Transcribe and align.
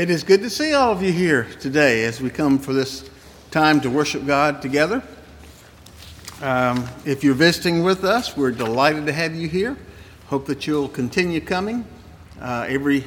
It 0.00 0.08
is 0.08 0.24
good 0.24 0.40
to 0.40 0.48
see 0.48 0.72
all 0.72 0.92
of 0.92 1.02
you 1.02 1.12
here 1.12 1.46
today 1.60 2.04
as 2.04 2.22
we 2.22 2.30
come 2.30 2.58
for 2.58 2.72
this 2.72 3.10
time 3.50 3.82
to 3.82 3.90
worship 3.90 4.24
God 4.24 4.62
together. 4.62 5.02
Um, 6.40 6.88
if 7.04 7.22
you're 7.22 7.34
visiting 7.34 7.82
with 7.82 8.02
us, 8.02 8.34
we're 8.34 8.50
delighted 8.50 9.04
to 9.04 9.12
have 9.12 9.34
you 9.34 9.46
here. 9.46 9.76
Hope 10.28 10.46
that 10.46 10.66
you'll 10.66 10.88
continue 10.88 11.42
coming 11.42 11.84
uh, 12.40 12.64
every 12.66 13.04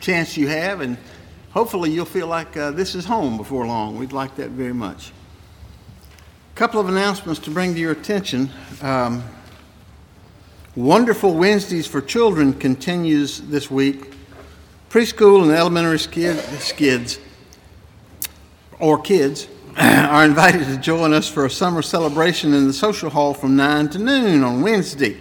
chance 0.00 0.36
you 0.36 0.48
have, 0.48 0.80
and 0.80 0.98
hopefully 1.52 1.92
you'll 1.92 2.04
feel 2.06 2.26
like 2.26 2.56
uh, 2.56 2.72
this 2.72 2.96
is 2.96 3.04
home 3.04 3.36
before 3.36 3.64
long. 3.64 3.96
We'd 3.96 4.10
like 4.10 4.34
that 4.34 4.50
very 4.50 4.74
much. 4.74 5.12
A 6.50 6.56
couple 6.56 6.80
of 6.80 6.88
announcements 6.88 7.38
to 7.42 7.52
bring 7.52 7.72
to 7.74 7.78
your 7.78 7.92
attention. 7.92 8.50
Um, 8.80 9.22
Wonderful 10.74 11.34
Wednesdays 11.34 11.86
for 11.86 12.00
Children 12.00 12.52
continues 12.54 13.42
this 13.42 13.70
week 13.70 14.11
preschool 14.92 15.42
and 15.42 15.50
elementary 15.52 15.98
skids 15.98 17.18
or 18.78 19.00
kids 19.00 19.48
are 19.78 20.22
invited 20.22 20.66
to 20.66 20.76
join 20.76 21.14
us 21.14 21.26
for 21.26 21.46
a 21.46 21.50
summer 21.50 21.80
celebration 21.80 22.52
in 22.52 22.66
the 22.66 22.74
social 22.74 23.08
hall 23.08 23.32
from 23.32 23.56
9 23.56 23.88
to 23.88 23.98
noon 23.98 24.44
on 24.44 24.60
Wednesday. 24.60 25.16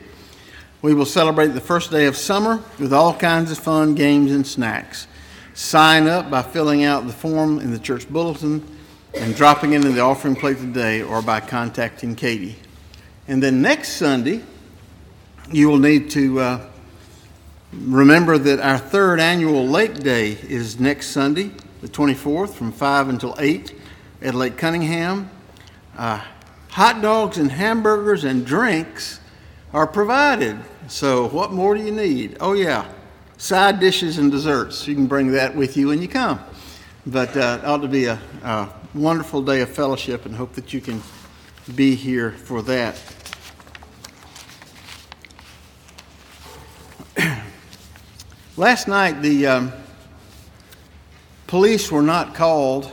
We 0.82 0.94
will 0.94 1.06
celebrate 1.06 1.50
the 1.50 1.62
first 1.62 1.90
day 1.90 2.06
of 2.08 2.18
summer 2.18 2.62
with 2.80 2.92
all 2.92 3.16
kinds 3.16 3.50
of 3.50 3.60
fun, 3.60 3.96
games, 3.96 4.34
and 4.34 4.46
snacks. 4.46 5.08
Sign 5.54 6.06
up 6.06 6.30
by 6.30 6.42
filling 6.42 6.84
out 6.84 7.08
the 7.08 7.14
form 7.14 7.58
in 7.60 7.72
the 7.72 7.80
church 7.80 8.10
bulletin 8.10 8.68
and 9.14 9.34
dropping 9.38 9.72
it 9.72 9.86
in 9.86 9.96
the 9.96 10.02
offering 10.02 10.36
plate 10.36 10.58
today 10.58 11.02
or 11.02 11.22
by 11.22 11.40
contacting 11.40 12.14
Katie. 12.16 12.58
And 13.30 13.42
then 13.42 13.62
next 13.62 13.94
Sunday, 13.94 14.42
you 15.50 15.70
will 15.70 15.80
need 15.80 16.10
to 16.10 16.40
uh, 16.42 16.71
Remember 17.74 18.38
that 18.38 18.60
our 18.60 18.78
third 18.78 19.22
annual 19.22 19.66
Lake 19.66 19.96
Day 20.00 20.32
is 20.32 20.78
next 20.78 21.08
Sunday, 21.08 21.52
the 21.80 21.88
24th, 21.88 22.54
from 22.54 22.74
5 22.74 23.08
until 23.08 23.34
8 23.40 23.74
at 24.22 24.36
Lake 24.36 24.58
Cunningham. 24.58 25.30
Uh, 25.98 26.22
hot 26.70 27.02
dogs 27.02 27.38
and 27.38 27.50
hamburgers 27.50 28.26
and 28.26 28.46
drinks 28.46 29.22
are 29.72 29.88
provided. 29.88 30.60
So, 30.90 31.30
what 31.30 31.54
more 31.54 31.74
do 31.74 31.82
you 31.82 31.94
need? 31.94 32.36
Oh, 32.42 32.52
yeah, 32.52 32.92
side 33.38 33.80
dishes 33.80 34.18
and 34.18 34.30
desserts. 34.30 34.86
You 34.86 34.94
can 34.96 35.08
bring 35.08 35.32
that 35.32 35.56
with 35.56 35.78
you 35.78 35.88
when 35.88 36.02
you 36.02 36.10
come. 36.10 36.42
But 37.06 37.38
uh, 37.38 37.60
it 37.62 37.66
ought 37.66 37.82
to 37.84 37.88
be 37.88 38.06
a, 38.06 38.20
a 38.44 38.68
wonderful 38.94 39.42
day 39.42 39.62
of 39.62 39.70
fellowship 39.70 40.26
and 40.26 40.36
hope 40.36 40.54
that 40.54 40.74
you 40.74 40.82
can 40.82 41.02
be 41.74 41.96
here 41.96 42.32
for 42.32 42.62
that. 42.64 43.02
Last 48.58 48.90
night, 48.90 49.22
the 49.22 49.48
um, 49.48 49.72
police 51.48 51.90
were 51.90 52.02
not 52.02 52.36
called, 52.36 52.92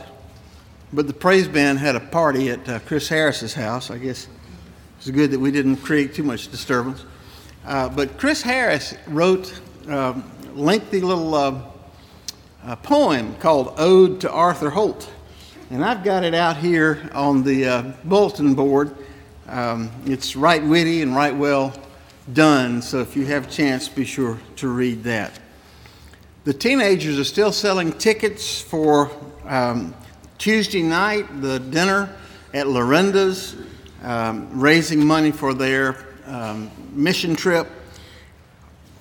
but 0.93 1.05
the 1.05 1.13
praise 1.13 1.49
band 1.49 1.79
had 1.79 1.97
a 1.97 1.99
party 1.99 2.49
at 2.49 2.69
uh, 2.69 2.79
Chris 2.79 3.09
Harris's 3.09 3.53
house. 3.53 3.91
I 3.91 3.97
guess 3.97 4.29
it's 4.97 5.09
good 5.09 5.31
that 5.31 5.39
we 5.39 5.51
didn't 5.51 5.75
create 5.77 6.13
too 6.13 6.23
much 6.23 6.49
disturbance. 6.49 7.03
Uh, 7.65 7.89
but 7.89 8.17
Chris 8.17 8.41
Harris 8.41 8.95
wrote 9.07 9.53
a 9.89 9.99
um, 9.99 10.31
lengthy 10.55 11.01
little 11.01 11.35
uh, 11.35 11.61
poem 12.77 13.35
called 13.35 13.73
Ode 13.75 14.21
to 14.21 14.31
Arthur 14.31 14.69
Holt. 14.69 15.11
And 15.71 15.83
I've 15.83 16.05
got 16.05 16.23
it 16.23 16.33
out 16.33 16.55
here 16.55 17.09
on 17.13 17.43
the 17.43 17.65
uh, 17.65 17.81
bulletin 18.05 18.55
board. 18.55 18.95
Um, 19.45 19.91
it's 20.05 20.37
right 20.37 20.63
witty 20.63 21.01
and 21.01 21.13
right 21.13 21.35
well 21.35 21.73
done, 22.31 22.81
so 22.81 23.01
if 23.01 23.17
you 23.17 23.25
have 23.25 23.47
a 23.47 23.51
chance, 23.51 23.89
be 23.89 24.05
sure 24.05 24.39
to 24.55 24.69
read 24.69 25.03
that. 25.03 25.37
The 26.49 26.55
teenagers 26.55 27.19
are 27.19 27.25
still 27.25 27.51
selling 27.51 27.91
tickets 27.91 28.59
for 28.59 29.11
um, 29.45 29.93
Tuesday 30.39 30.81
night, 30.81 31.43
the 31.43 31.59
dinner 31.59 32.09
at 32.55 32.67
Lorinda's, 32.67 33.55
um, 34.01 34.59
raising 34.59 35.05
money 35.05 35.29
for 35.29 35.53
their 35.53 36.07
um, 36.25 36.71
mission 36.91 37.35
trip. 37.35 37.67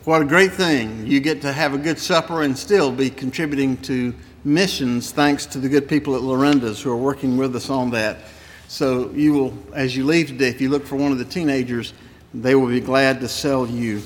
What 0.04 0.20
a 0.20 0.26
great 0.26 0.53
thing. 0.53 1.06
You 1.06 1.20
get 1.20 1.41
to 1.41 1.50
have 1.50 1.72
a 1.72 1.78
good 1.78 1.98
supper 1.98 2.42
and 2.42 2.56
still 2.56 2.92
be 2.92 3.08
contributing 3.08 3.78
to 3.78 4.14
missions 4.44 5.10
thanks 5.10 5.47
to 5.47 5.58
the 5.58 5.70
good 5.70 5.88
people 5.88 6.16
at 6.16 6.20
Lorinda's 6.20 6.82
who 6.82 6.92
are 6.92 6.98
working 6.98 7.38
with 7.38 7.56
us 7.56 7.70
on 7.70 7.88
that. 7.92 8.19
So 8.66 9.10
you 9.12 9.32
will, 9.32 9.58
as 9.72 9.97
you 9.97 10.04
leave 10.04 10.28
today, 10.28 10.48
if 10.48 10.60
you 10.60 10.69
look 10.69 10.84
for 10.84 10.97
one 10.97 11.12
of 11.12 11.19
the 11.19 11.25
teenagers, 11.25 11.94
they 12.34 12.54
will 12.54 12.69
be 12.69 12.81
glad 12.81 13.20
to 13.20 13.28
sell 13.28 13.66
you 13.66 14.03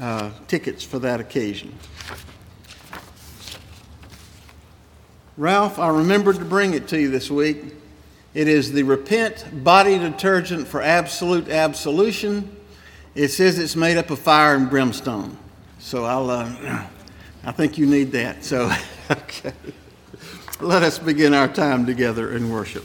uh, 0.00 0.30
tickets 0.46 0.82
for 0.82 0.98
that 1.00 1.20
occasion. 1.20 1.78
Ralph, 5.38 5.78
I 5.78 5.86
remembered 5.90 6.34
to 6.40 6.44
bring 6.44 6.74
it 6.74 6.88
to 6.88 7.00
you 7.00 7.10
this 7.10 7.30
week. 7.30 7.62
It 8.34 8.48
is 8.48 8.72
the 8.72 8.82
Repent 8.82 9.62
body 9.62 9.96
detergent 9.96 10.66
for 10.66 10.82
absolute 10.82 11.48
absolution. 11.48 12.56
It 13.14 13.28
says 13.28 13.56
it's 13.56 13.76
made 13.76 13.96
up 13.98 14.10
of 14.10 14.18
fire 14.18 14.56
and 14.56 14.68
brimstone. 14.68 15.38
So 15.78 16.04
I'll, 16.04 16.28
uh, 16.28 16.86
I 17.44 17.52
think 17.52 17.78
you 17.78 17.86
need 17.86 18.10
that. 18.12 18.44
So, 18.44 18.68
okay. 19.12 19.52
Let 20.60 20.82
us 20.82 20.98
begin 20.98 21.34
our 21.34 21.46
time 21.46 21.86
together 21.86 22.36
in 22.36 22.50
worship. 22.50 22.84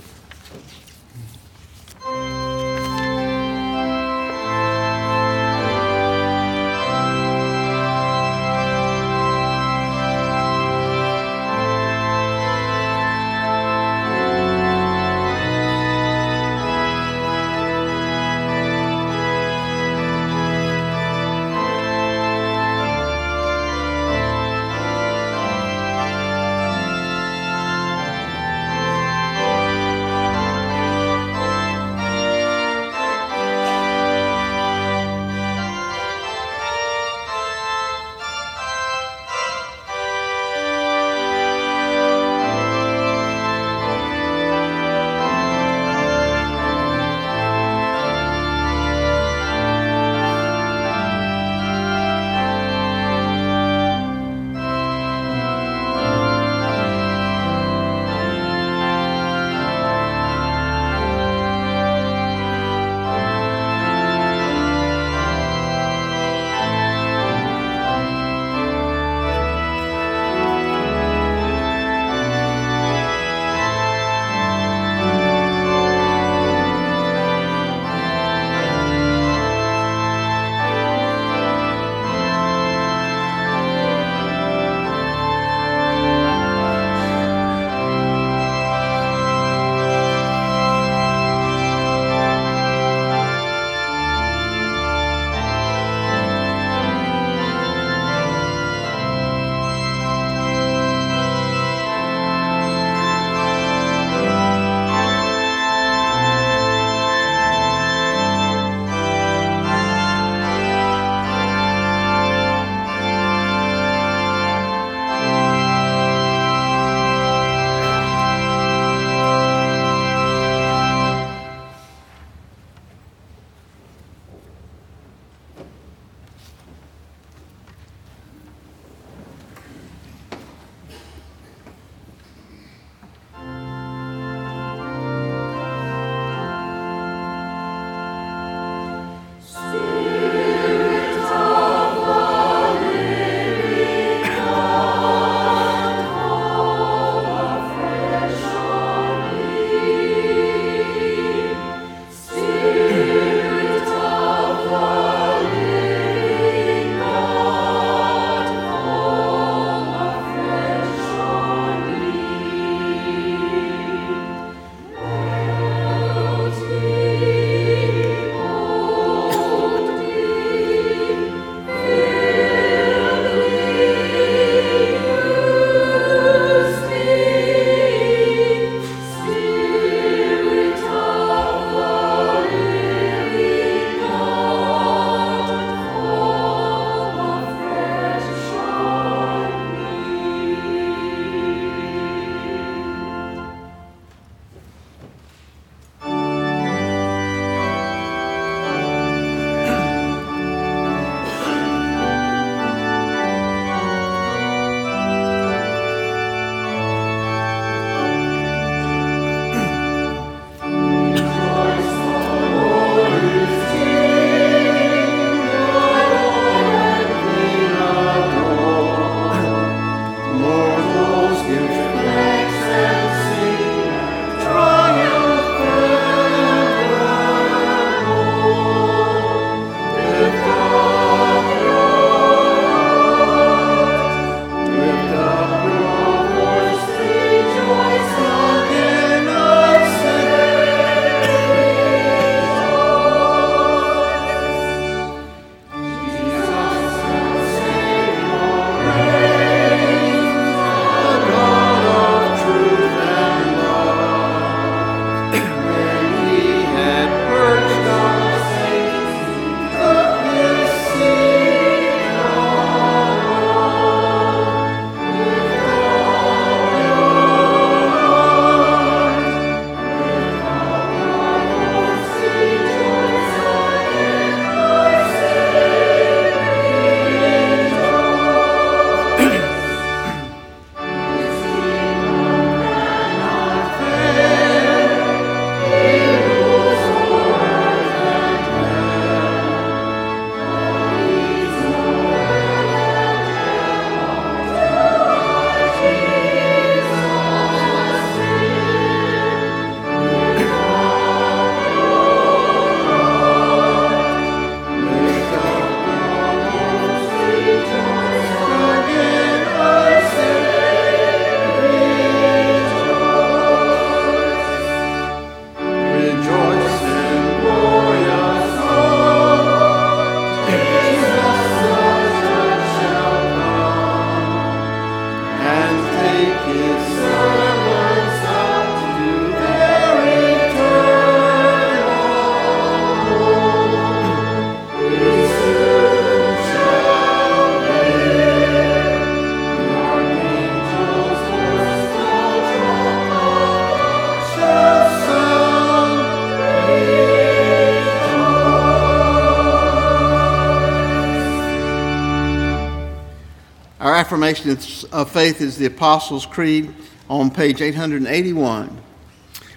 Affirmation 354.13 354.55
of 354.91 355.09
faith 355.11 355.41
is 355.41 355.57
the 355.57 355.65
Apostles' 355.65 356.27
Creed 356.27 356.71
on 357.09 357.31
page 357.31 357.63
881. 357.63 358.79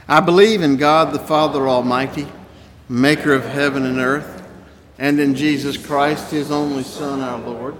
I 0.09 0.21
believe 0.21 0.63
in 0.63 0.79
God 0.79 1.13
the 1.13 1.19
Father 1.19 1.69
Almighty, 1.69 2.27
maker 2.89 3.35
of 3.35 3.45
heaven 3.45 3.85
and 3.85 3.99
earth, 3.99 4.49
and 4.99 5.21
in 5.21 5.35
Jesus 5.35 5.77
Christ, 5.77 6.31
his 6.31 6.51
only 6.51 6.85
Son, 6.85 7.21
our 7.21 7.39
Lord, 7.39 7.77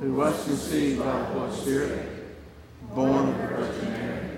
who 0.00 0.14
was 0.14 0.34
conceived 0.44 0.98
by 0.98 1.16
the 1.16 1.24
Holy 1.26 1.56
Spirit, 1.58 2.08
born 2.92 3.28
of 3.28 3.38
the 3.38 3.46
Virgin 3.46 3.92
Mary, 3.92 4.30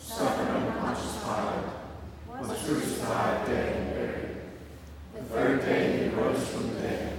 suffered 0.00 0.48
under 0.48 0.72
Pontius 0.80 1.16
Pilate, 1.22 2.48
was 2.48 2.66
crucified, 2.66 3.46
dead, 3.46 3.76
and 3.76 3.94
buried. 3.94 4.36
The 5.14 5.22
third 5.32 5.60
day 5.60 6.08
he 6.08 6.08
rose 6.16 6.48
from 6.48 6.74
the 6.74 6.80
dead. 6.80 7.18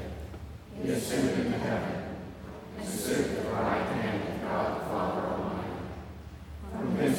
He 0.83 0.89
ascended 0.89 1.45
into 1.45 1.57
heaven 1.59 1.99
and 2.79 2.87
stood 2.87 3.19
at 3.19 3.43
the 3.43 3.49
right 3.51 3.81
hand 3.81 4.21
of 4.21 4.41
God 4.41 4.81
the 4.81 4.85
Father 4.85 5.21
Almighty. 5.27 5.69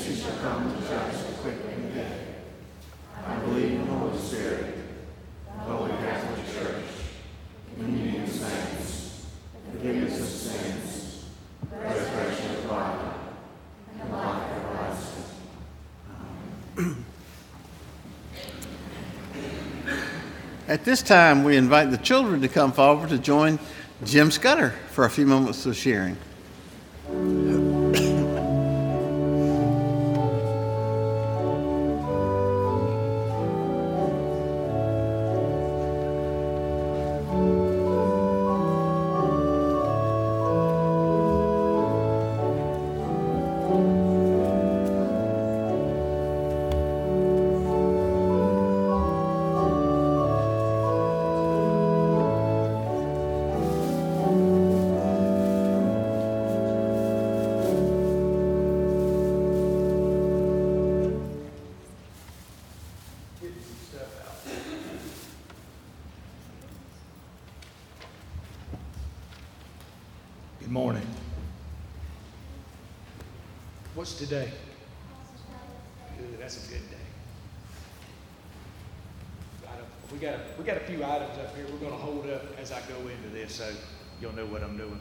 Thence 0.01 0.23
shall 0.23 0.37
come 0.39 0.75
to 0.75 0.89
judge 0.89 1.13
the 1.13 1.33
quick 1.43 1.57
and 1.71 1.85
the 1.85 1.95
dead. 1.95 2.27
I 3.27 3.37
believe 3.41 3.73
in 3.73 3.87
the 3.87 3.93
Holy 3.93 4.19
Spirit, 4.19 4.77
the 5.47 5.61
Holy 5.61 5.91
Catholic 5.91 6.47
Church, 6.55 6.85
communion 7.77 8.23
of 8.23 8.31
saints, 8.31 9.27
forgiveness 9.71 10.21
of 10.21 10.27
sins, 10.27 11.25
resurrection 11.71 12.51
of 12.57 12.69
body, 12.69 13.09
and 14.01 14.13
life 14.13 14.43
everlasting. 14.57 15.25
At 20.67 20.85
this 20.85 21.03
time, 21.03 21.45
we 21.45 21.57
invite 21.57 21.91
the 21.91 21.99
children 21.99 22.41
to 22.41 22.49
come 22.49 22.73
forward 22.73 23.11
to 23.11 23.19
join 23.19 23.59
Jim 24.05 24.31
Scudder 24.31 24.75
for 24.93 25.05
a 25.05 25.11
few 25.11 25.27
moments 25.27 25.67
of 25.67 25.77
sharing. 25.77 26.17
What's 73.97 74.15
today? 74.15 74.53
Good, 76.17 76.41
that's 76.41 76.65
a 76.65 76.71
good 76.71 76.89
day. 76.89 76.97
We 80.13 80.19
got 80.19 80.35
a, 80.35 80.41
we 80.59 80.65
got 80.65 80.77
a 80.77 80.81
few 80.81 81.05
items 81.05 81.39
up 81.39 81.57
here 81.57 81.67
we're 81.71 81.79
going 81.79 81.93
to 81.93 81.99
hold 81.99 82.29
up 82.31 82.43
as 82.59 82.71
I 82.71 82.81
go 82.83 82.97
into 83.01 83.29
this 83.33 83.55
so 83.55 83.69
you'll 84.21 84.35
know 84.35 84.47
what 84.47 84.63
I'm 84.63 84.77
doing. 84.77 85.01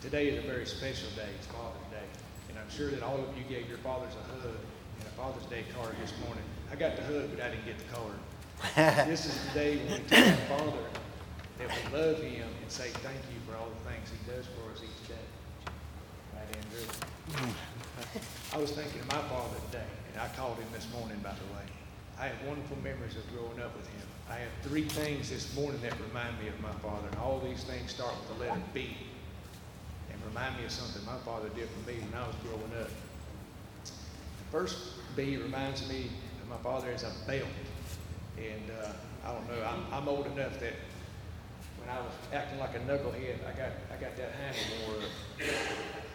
Today 0.00 0.28
is 0.28 0.44
a 0.44 0.46
very 0.46 0.66
special 0.66 1.08
day. 1.16 1.28
It's 1.36 1.46
Father's 1.48 1.90
Day. 1.90 2.06
And 2.48 2.58
I'm 2.58 2.70
sure 2.70 2.90
that 2.90 3.02
all 3.02 3.16
of 3.18 3.36
you 3.36 3.42
gave 3.48 3.68
your 3.68 3.78
fathers 3.78 4.12
a 4.14 4.40
hug 4.40 4.54
and 4.98 5.06
a 5.06 5.10
Father's 5.10 5.46
Day 5.46 5.64
card 5.74 5.96
this 6.00 6.12
morning. 6.24 6.44
I 6.70 6.76
got 6.76 6.94
the 6.94 7.02
hug, 7.02 7.30
but 7.34 7.44
I 7.44 7.50
didn't 7.50 7.66
get 7.66 7.76
the 7.78 7.94
card. 7.94 9.06
this 9.08 9.26
is 9.26 9.34
the 9.46 9.58
day 9.58 9.76
when 9.78 10.02
we 10.02 10.08
tell 10.08 10.28
our 10.28 10.58
Father 10.58 10.78
that 11.58 11.68
we 11.68 11.98
love 11.98 12.22
Him 12.22 12.48
and 12.62 12.70
say 12.70 12.90
thank 13.02 13.18
you 13.34 13.41
for 13.52 13.58
all 13.58 13.68
the 13.68 13.84
things 13.90 14.08
He 14.08 14.20
does 14.24 14.46
for 14.56 14.72
us 14.72 14.80
each 14.80 15.08
day. 15.08 15.26
Right, 16.32 16.48
Andrew? 16.56 16.88
I 18.52 18.56
was 18.56 18.72
thinking 18.72 19.00
of 19.00 19.08
my 19.08 19.20
father 19.28 19.60
today, 19.68 19.88
and 20.12 20.20
I 20.20 20.28
called 20.32 20.56
him 20.56 20.68
this 20.72 20.88
morning, 20.92 21.20
by 21.22 21.36
the 21.36 21.48
way. 21.52 21.64
I 22.18 22.32
have 22.32 22.40
wonderful 22.46 22.78
memories 22.82 23.16
of 23.16 23.28
growing 23.32 23.60
up 23.60 23.76
with 23.76 23.86
him. 23.88 24.06
I 24.30 24.36
have 24.36 24.52
three 24.62 24.88
things 24.88 25.28
this 25.28 25.54
morning 25.54 25.80
that 25.82 25.92
remind 26.08 26.38
me 26.40 26.48
of 26.48 26.58
my 26.60 26.72
father, 26.80 27.08
and 27.08 27.18
all 27.18 27.40
these 27.40 27.64
things 27.64 27.92
start 27.92 28.14
with 28.16 28.38
the 28.38 28.44
letter 28.44 28.60
B 28.72 28.96
and 30.10 30.18
remind 30.24 30.56
me 30.56 30.64
of 30.64 30.70
something 30.70 31.04
my 31.04 31.18
father 31.24 31.48
did 31.50 31.68
for 31.68 31.90
me 31.90 31.98
when 32.00 32.14
I 32.16 32.26
was 32.26 32.36
growing 32.44 32.72
up. 32.80 32.88
The 33.84 34.48
first 34.50 34.76
B 35.16 35.36
reminds 35.36 35.86
me 35.88 36.08
of 36.42 36.48
my 36.48 36.58
father 36.58 36.88
as 36.92 37.02
a 37.02 37.12
belt. 37.26 37.48
And 38.38 38.70
uh, 38.70 38.92
I 39.26 39.32
don't 39.32 39.48
know, 39.48 39.64
I'm, 39.64 39.84
I'm 39.92 40.08
old 40.08 40.26
enough 40.26 40.58
that 40.60 40.74
when 41.82 41.96
I 41.96 42.00
was 42.00 42.12
acting 42.32 42.58
like 42.58 42.74
a 42.74 42.80
knucklehead, 42.80 43.42
I 43.46 43.52
got, 43.58 43.72
I 43.90 44.00
got 44.00 44.16
that 44.16 44.32
handle 44.32 44.94
more 44.94 45.02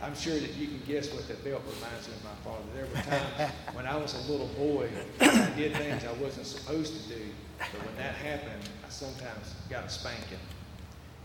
I'm 0.01 0.15
sure 0.15 0.39
that 0.39 0.53
you 0.55 0.67
can 0.67 0.81
guess 0.87 1.11
what 1.11 1.27
that 1.27 1.43
belt 1.43 1.63
reminds 1.65 2.07
me 2.07 2.13
of 2.13 2.23
my 2.23 2.35
father. 2.43 2.63
There 2.75 2.85
were 2.85 3.01
times 3.01 3.51
when 3.73 3.87
I 3.87 3.97
was 3.97 4.13
a 4.13 4.31
little 4.31 4.47
boy, 4.47 4.89
I 5.19 5.49
did 5.55 5.75
things 5.75 6.05
I 6.05 6.13
wasn't 6.21 6.45
supposed 6.45 7.01
to 7.01 7.09
do. 7.09 7.21
But 7.57 7.83
when 7.85 7.95
that 7.97 8.13
happened, 8.13 8.69
I 8.85 8.89
sometimes 8.89 9.55
got 9.69 9.85
a 9.85 9.89
spanking. 9.89 10.37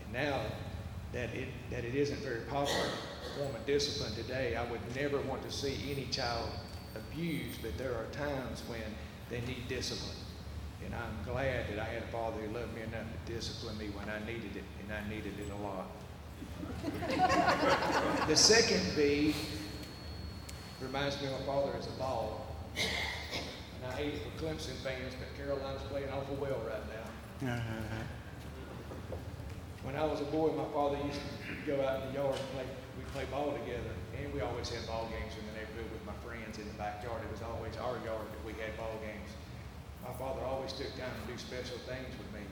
And 0.03 0.13
now 0.13 0.41
that 1.11 1.29
it, 1.35 1.49
that 1.69 1.85
it 1.85 1.93
isn't 1.93 2.19
very 2.19 2.41
popular 2.41 2.89
form 3.37 3.55
of 3.55 3.65
discipline 3.65 4.13
today, 4.15 4.55
I 4.55 4.69
would 4.69 4.81
never 4.95 5.19
want 5.21 5.43
to 5.43 5.51
see 5.51 5.77
any 5.91 6.05
child 6.05 6.49
abused, 6.95 7.61
but 7.61 7.77
there 7.77 7.93
are 7.93 8.05
times 8.11 8.63
when 8.67 8.81
they 9.29 9.41
need 9.41 9.67
discipline. 9.67 10.17
And 10.85 10.93
I'm 10.95 11.23
glad 11.25 11.67
that 11.69 11.79
I 11.79 11.85
had 11.85 12.03
a 12.03 12.07
father 12.07 12.39
who 12.41 12.53
loved 12.53 12.73
me 12.75 12.81
enough 12.81 13.05
to 13.05 13.33
discipline 13.33 13.77
me 13.77 13.87
when 13.95 14.09
I 14.09 14.19
needed 14.25 14.55
it, 14.55 14.63
and 14.81 14.91
I 14.91 15.07
needed 15.09 15.33
it 15.39 15.51
a 15.51 15.63
lot 15.63 15.87
the 18.27 18.35
second 18.35 18.83
B 18.95 19.33
reminds 20.81 21.21
me 21.21 21.27
of 21.27 21.39
my 21.39 21.45
father 21.45 21.71
as 21.77 21.87
a 21.87 21.91
ball. 21.91 22.55
And 22.75 23.91
I 23.91 23.95
hate 23.95 24.13
it 24.15 24.21
for 24.23 24.45
Clemson 24.45 24.75
fans, 24.83 25.13
but 25.19 25.35
Carolina's 25.37 25.81
playing 25.83 26.09
awful 26.09 26.35
well 26.35 26.59
right 26.67 26.83
now. 26.91 27.55
Uh-huh. 27.55 29.17
When 29.83 29.95
I 29.95 30.05
was 30.05 30.21
a 30.21 30.25
boy, 30.25 30.51
my 30.55 30.67
father 30.73 30.97
used 31.05 31.19
to 31.19 31.67
go 31.67 31.83
out 31.83 32.03
in 32.03 32.07
the 32.09 32.13
yard 32.19 32.35
and 32.35 32.49
play. 32.55 32.65
We 32.97 33.03
play 33.11 33.25
ball 33.29 33.51
together, 33.51 33.93
and 34.17 34.33
we 34.33 34.41
always 34.41 34.69
had 34.69 34.87
ball 34.87 35.11
games 35.11 35.35
in 35.35 35.43
the 35.51 35.59
neighborhood 35.59 35.91
with 35.91 36.05
my 36.05 36.15
friends 36.23 36.57
in 36.57 36.65
the 36.65 36.77
backyard. 36.79 37.21
It 37.23 37.31
was 37.31 37.43
always 37.43 37.75
our 37.77 37.99
yard 38.07 38.25
that 38.25 38.43
we 38.47 38.53
had 38.59 38.75
ball 38.77 38.95
games. 39.03 39.12
My 40.13 40.29
father 40.29 40.45
always 40.45 40.73
took 40.73 40.93
time 40.93 41.09
to 41.09 41.25
do 41.25 41.33
special 41.41 41.81
things 41.89 42.13
with 42.21 42.29
me. 42.37 42.45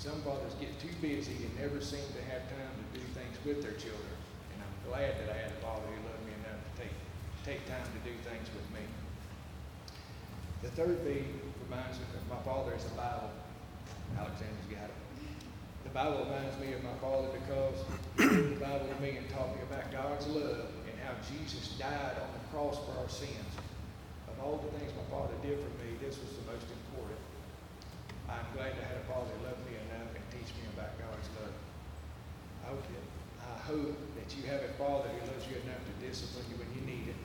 Some 0.00 0.24
fathers 0.24 0.56
get 0.56 0.72
too 0.80 0.92
busy 1.04 1.36
and 1.44 1.52
never 1.60 1.76
seem 1.84 2.00
to 2.00 2.22
have 2.32 2.48
time 2.48 2.72
to 2.80 2.86
do 2.96 3.04
things 3.12 3.36
with 3.44 3.60
their 3.60 3.76
children. 3.76 4.16
And 4.56 4.64
I'm 4.64 4.76
glad 4.88 5.20
that 5.20 5.28
I 5.28 5.36
had 5.36 5.52
a 5.52 5.60
father 5.60 5.84
who 5.84 6.00
loved 6.00 6.24
me 6.24 6.32
enough 6.40 6.56
to 6.64 6.72
take, 6.80 6.96
take 7.44 7.60
time 7.68 7.84
to 7.84 8.00
do 8.08 8.16
things 8.24 8.48
with 8.56 8.64
me. 8.72 8.80
The 10.64 10.72
third 10.72 11.04
thing 11.04 11.28
reminds 11.68 12.00
me 12.00 12.08
of 12.16 12.24
my 12.24 12.40
father 12.40 12.72
is 12.72 12.88
the 12.88 12.96
Bible. 12.96 13.36
Alexander's 14.16 14.68
got 14.72 14.88
it. 14.88 15.00
The 15.84 15.92
Bible 15.92 16.24
reminds 16.24 16.56
me 16.56 16.72
of 16.72 16.80
my 16.80 16.96
father 17.04 17.28
because 17.36 17.84
the 18.16 18.56
Bible 18.64 18.88
to 18.88 18.96
me 19.04 19.20
and 19.20 19.28
taught 19.28 19.52
me 19.52 19.60
about 19.68 19.92
God's 19.92 20.24
love 20.32 20.72
and 20.88 20.96
how 21.04 21.12
Jesus 21.28 21.76
died 21.76 22.16
on 22.16 22.32
the 22.32 22.44
cross 22.48 22.80
for 22.88 22.96
our 22.96 23.12
sins. 23.12 23.52
Of 24.24 24.40
all 24.40 24.56
the 24.56 24.72
things 24.80 24.88
my 24.96 25.04
father 25.12 25.36
did 25.44 25.60
for 25.60 25.72
me, 25.84 26.00
this 26.00 26.16
was 26.16 26.32
the 26.40 26.48
most 26.48 26.64
important. 26.64 26.83
I'm 28.34 28.50
glad 28.50 28.74
to 28.74 28.82
have 28.82 28.98
a 28.98 29.06
father 29.06 29.30
who 29.30 29.46
loved 29.46 29.62
me 29.62 29.78
enough 29.78 30.10
and 30.10 30.24
teach 30.34 30.50
me 30.58 30.66
about 30.74 30.98
God's 30.98 31.30
love. 31.38 31.54
I 32.66 32.74
hope 32.74 32.82
that, 32.82 33.06
I 33.46 33.58
hope 33.62 33.94
that 34.18 34.28
you 34.34 34.42
have 34.50 34.62
a 34.66 34.72
father 34.74 35.06
who 35.06 35.22
loves 35.30 35.46
you 35.46 35.54
enough 35.62 35.78
to 35.86 35.94
discipline 36.02 36.42
you 36.50 36.58
when 36.58 36.70
you 36.74 36.82
need 36.82 37.14
it, 37.14 37.20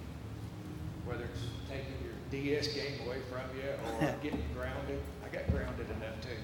whether 1.09 1.25
it's 1.25 1.49
taking 1.65 1.97
your 2.05 2.13
DS 2.29 2.69
game 2.77 3.01
away 3.09 3.25
from 3.25 3.41
you 3.57 3.73
or 3.73 4.13
getting 4.25 4.45
grounded. 4.53 5.01
I 5.25 5.33
got 5.33 5.49
grounded 5.49 5.89
enough 5.97 6.21
too. 6.21 6.37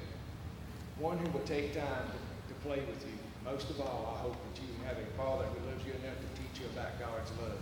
One 0.98 1.22
who 1.22 1.30
will 1.30 1.46
take 1.46 1.78
time 1.78 2.10
to, 2.10 2.18
to 2.50 2.54
play 2.66 2.82
with 2.90 3.06
you. 3.06 3.18
Most 3.46 3.70
of 3.70 3.78
all, 3.82 4.18
I 4.18 4.26
hope 4.26 4.34
that 4.34 4.58
you 4.58 4.70
have 4.90 4.98
a 4.98 5.06
father 5.14 5.46
who 5.46 5.62
loves 5.70 5.86
you 5.86 5.94
enough 6.02 6.18
to 6.18 6.30
teach 6.42 6.58
you 6.58 6.66
about 6.74 6.98
God's 6.98 7.30
love. 7.38 7.62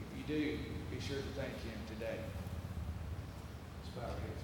If 0.00 0.08
you 0.16 0.24
do, 0.24 0.56
be 0.88 1.00
sure 1.00 1.20
to 1.20 1.32
thank 1.36 1.52
him 1.60 1.76
today. 1.92 2.16
Let's 2.16 3.92
bow 3.92 4.08
our 4.08 4.16
heads. 4.24 4.39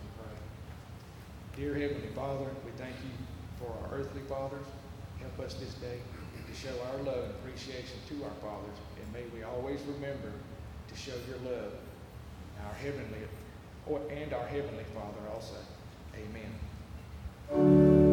Dear 1.56 1.74
Heavenly 1.74 2.08
Father, 2.14 2.44
we 2.66 2.70
thank 2.76 2.94
you 3.02 3.10
for 3.58 3.72
our 3.72 3.98
earthly 3.98 4.20
fathers. 4.28 4.66
Help 5.20 5.40
us 5.40 5.54
this 5.54 5.72
day 5.74 6.00
to 6.46 6.54
show 6.54 6.74
our 6.92 7.02
love 7.02 7.24
and 7.24 7.30
appreciation 7.30 7.96
to 8.10 8.24
our 8.24 8.30
fathers, 8.42 8.76
and 9.02 9.10
may 9.10 9.24
we 9.34 9.42
always 9.42 9.80
remember 9.82 10.32
to 10.86 10.94
show 10.94 11.14
your 11.26 11.38
love, 11.50 11.72
our 12.62 12.74
heavenly, 12.74 13.20
oh, 13.90 13.96
and 14.10 14.34
our 14.34 14.46
heavenly 14.46 14.84
Father 14.94 15.30
also. 15.32 15.56
Amen. 16.14 18.05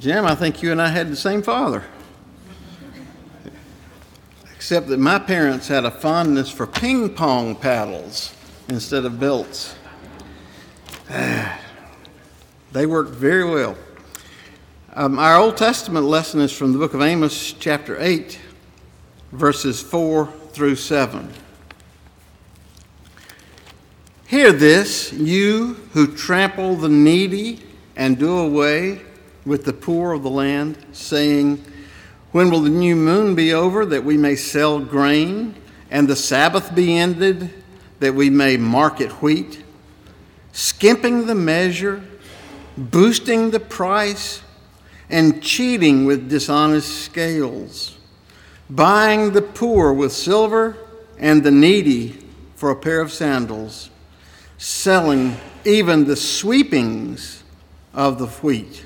Jim, 0.00 0.24
I 0.24 0.34
think 0.34 0.62
you 0.62 0.72
and 0.72 0.80
I 0.80 0.88
had 0.88 1.10
the 1.10 1.16
same 1.16 1.42
father. 1.42 1.84
Except 4.54 4.88
that 4.88 4.98
my 4.98 5.18
parents 5.18 5.68
had 5.68 5.84
a 5.84 5.90
fondness 5.90 6.50
for 6.50 6.66
ping 6.66 7.14
pong 7.14 7.54
paddles 7.54 8.34
instead 8.68 9.04
of 9.04 9.20
belts. 9.20 9.76
They 12.72 12.86
worked 12.86 13.10
very 13.10 13.44
well. 13.44 13.76
Um, 14.92 15.18
our 15.18 15.36
Old 15.36 15.56
Testament 15.56 16.06
lesson 16.06 16.40
is 16.40 16.52
from 16.52 16.72
the 16.72 16.78
book 16.78 16.94
of 16.94 17.02
Amos, 17.02 17.52
chapter 17.52 18.00
8, 18.00 18.38
verses 19.32 19.82
4 19.82 20.28
through 20.52 20.76
7. 20.76 21.32
Hear 24.28 24.52
this, 24.52 25.12
you 25.12 25.80
who 25.94 26.14
trample 26.14 26.76
the 26.76 26.88
needy 26.88 27.60
and 27.96 28.16
do 28.16 28.38
away 28.38 29.00
with 29.44 29.64
the 29.64 29.72
poor 29.72 30.12
of 30.12 30.22
the 30.22 30.30
land, 30.30 30.78
saying, 30.92 31.64
When 32.32 32.50
will 32.50 32.60
the 32.60 32.70
new 32.70 32.96
moon 32.96 33.34
be 33.34 33.52
over 33.52 33.86
that 33.86 34.04
we 34.04 34.16
may 34.16 34.36
sell 34.36 34.80
grain, 34.80 35.54
and 35.90 36.08
the 36.08 36.16
Sabbath 36.16 36.74
be 36.74 36.96
ended 36.96 37.50
that 38.00 38.14
we 38.14 38.30
may 38.30 38.56
market 38.56 39.22
wheat? 39.22 39.62
Skimping 40.52 41.26
the 41.26 41.34
measure, 41.34 42.02
boosting 42.76 43.50
the 43.50 43.60
price, 43.60 44.42
and 45.08 45.42
cheating 45.42 46.04
with 46.04 46.28
dishonest 46.28 47.04
scales, 47.04 47.96
buying 48.68 49.32
the 49.32 49.42
poor 49.42 49.92
with 49.92 50.12
silver 50.12 50.76
and 51.18 51.42
the 51.42 51.50
needy 51.50 52.26
for 52.54 52.70
a 52.70 52.76
pair 52.76 53.00
of 53.00 53.12
sandals, 53.12 53.90
selling 54.56 55.36
even 55.64 56.04
the 56.04 56.16
sweepings 56.16 57.42
of 57.92 58.18
the 58.18 58.26
wheat. 58.26 58.84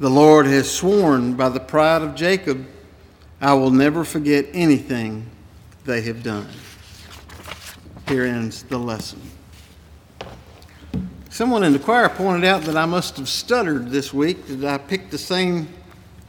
The 0.00 0.08
Lord 0.08 0.46
has 0.46 0.70
sworn 0.70 1.34
by 1.34 1.50
the 1.50 1.60
pride 1.60 2.00
of 2.00 2.14
Jacob, 2.14 2.66
I 3.38 3.52
will 3.52 3.70
never 3.70 4.02
forget 4.02 4.46
anything 4.54 5.26
they 5.84 6.00
have 6.00 6.22
done. 6.22 6.48
Here 8.08 8.24
ends 8.24 8.62
the 8.62 8.78
lesson. 8.78 9.20
Someone 11.28 11.64
in 11.64 11.74
the 11.74 11.78
choir 11.78 12.08
pointed 12.08 12.46
out 12.46 12.62
that 12.62 12.78
I 12.78 12.86
must 12.86 13.18
have 13.18 13.28
stuttered 13.28 13.90
this 13.90 14.14
week, 14.14 14.46
that 14.46 14.64
I 14.64 14.78
picked 14.78 15.10
the 15.10 15.18
same 15.18 15.68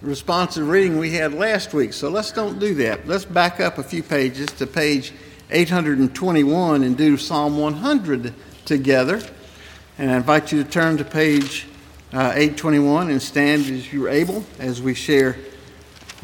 responsive 0.01 0.67
reading 0.67 0.97
we 0.97 1.11
had 1.11 1.33
last 1.33 1.73
week. 1.73 1.93
So 1.93 2.09
let's 2.09 2.33
don't 2.33 2.59
do 2.59 2.73
that. 2.75 3.07
Let's 3.07 3.23
back 3.23 3.61
up 3.61 3.77
a 3.77 3.83
few 3.83 4.03
pages 4.03 4.47
to 4.47 4.67
page 4.67 5.13
821 5.49 6.83
and 6.83 6.97
do 6.97 7.15
Psalm 7.15 7.57
100 7.57 8.33
together. 8.65 9.21
And 9.97 10.11
I 10.11 10.17
invite 10.17 10.51
you 10.51 10.61
to 10.61 10.69
turn 10.69 10.97
to 10.97 11.05
page 11.05 11.67
uh, 12.13 12.33
821 12.35 13.09
and 13.09 13.21
stand 13.21 13.65
as 13.67 13.91
you're 13.91 14.09
able 14.09 14.43
as 14.59 14.81
we 14.81 14.93
share 14.93 15.37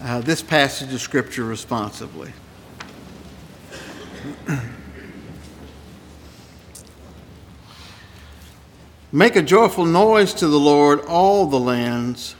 uh, 0.02 0.22
this 0.22 0.42
passage 0.42 0.94
of 0.94 1.02
Scripture 1.02 1.44
responsibly. 1.44 2.32
Make 9.12 9.38
a 9.38 9.42
joyful 9.42 9.86
noise 9.86 10.34
to 10.36 10.48
the 10.48 10.60
Lord, 10.60 11.00
all 11.06 11.46
the 11.46 11.60
lands. 11.60 12.36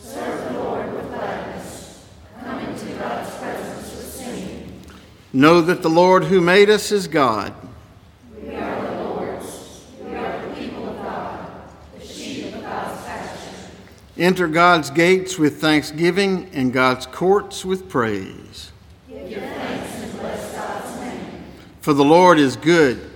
Serve 0.00 0.52
the 0.52 0.58
Lord 0.58 0.90
with 0.94 1.06
gladness. 1.08 2.06
Come 2.42 2.60
into 2.60 2.86
God's 2.94 3.36
presence 3.36 3.94
with 3.94 4.10
singing. 4.10 4.80
Know 5.34 5.60
that 5.60 5.82
the 5.82 5.90
Lord 5.90 6.24
who 6.24 6.40
made 6.40 6.70
us 6.70 6.90
is 6.92 7.08
God. 7.08 7.52
We 8.42 8.56
are 8.56 8.82
the 8.82 9.04
Lord's. 9.04 9.84
We 10.02 10.14
are 10.16 10.48
the 10.48 10.54
people 10.54 10.88
of 10.88 10.96
God, 10.96 11.50
the 11.98 12.06
sheep 12.06 12.54
of 12.54 12.62
God's 12.62 13.04
pasture. 13.04 13.70
Enter 14.18 14.48
God's 14.48 14.90
gates 14.90 15.38
with 15.38 15.60
thanksgiving 15.60 16.50
and 16.52 16.72
God's 16.72 17.06
courts 17.06 17.64
with 17.64 17.88
praise. 17.88 18.72
For 21.80 21.94
the 21.94 22.04
Lord 22.04 22.40
is 22.40 22.56
good. 22.56 23.08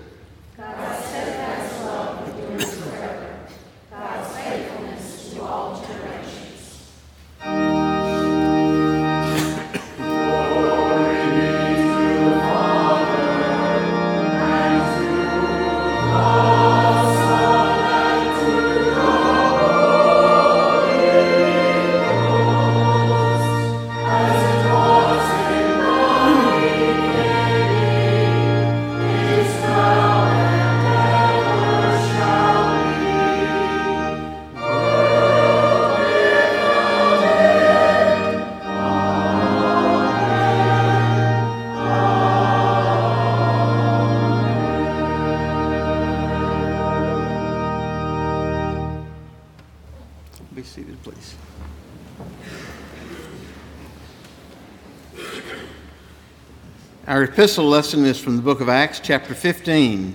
Epistle 57.32 57.64
lesson 57.64 58.04
is 58.04 58.20
from 58.20 58.36
the 58.36 58.42
book 58.42 58.60
of 58.60 58.68
Acts, 58.68 59.00
chapter 59.00 59.34
15, 59.34 60.14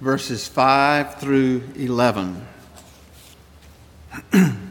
verses 0.00 0.48
5 0.48 1.16
through 1.16 1.62
11. 1.76 2.46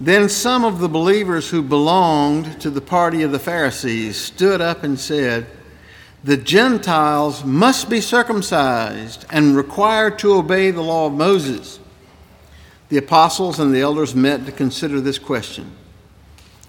then 0.00 0.30
some 0.30 0.64
of 0.64 0.78
the 0.78 0.88
believers 0.88 1.50
who 1.50 1.60
belonged 1.60 2.58
to 2.62 2.70
the 2.70 2.80
party 2.80 3.24
of 3.24 3.30
the 3.30 3.38
Pharisees 3.38 4.16
stood 4.16 4.62
up 4.62 4.82
and 4.84 4.98
said, 4.98 5.48
The 6.24 6.38
Gentiles 6.38 7.44
must 7.44 7.90
be 7.90 8.00
circumcised 8.00 9.26
and 9.28 9.54
required 9.54 10.18
to 10.20 10.32
obey 10.32 10.70
the 10.70 10.80
law 10.80 11.08
of 11.08 11.12
Moses. 11.12 11.78
The 12.88 12.96
apostles 12.96 13.60
and 13.60 13.74
the 13.74 13.82
elders 13.82 14.14
met 14.14 14.46
to 14.46 14.52
consider 14.52 14.98
this 14.98 15.18
question. 15.18 15.72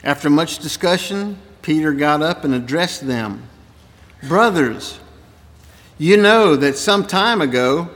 After 0.03 0.29
much 0.29 0.59
discussion, 0.59 1.39
Peter 1.67 1.91
got 1.91 2.21
up 2.21 2.45
and 2.45 2.53
addressed 2.53 3.05
them 3.05 3.43
Brothers, 4.25 5.01
you 5.97 6.15
know 6.15 6.55
that 6.55 6.77
some 6.77 7.05
time 7.05 7.41
ago 7.41 7.89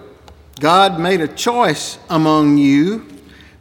God 0.59 0.99
made 0.99 1.21
a 1.21 1.27
choice 1.29 1.97
among 2.09 2.57
you 2.57 3.07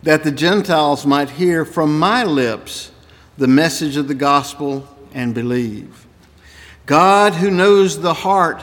that 0.03 0.25
the 0.25 0.33
Gentiles 0.33 1.07
might 1.07 1.31
hear 1.31 1.65
from 1.65 1.97
my 1.97 2.25
lips 2.25 2.91
the 3.39 3.47
message 3.47 3.97
of 3.97 4.09
the 4.09 4.17
gospel 4.17 4.89
and 5.15 5.33
believe. 5.33 6.09
God, 6.87 7.35
who 7.35 7.49
knows 7.49 8.01
the 8.01 8.15
heart, 8.15 8.61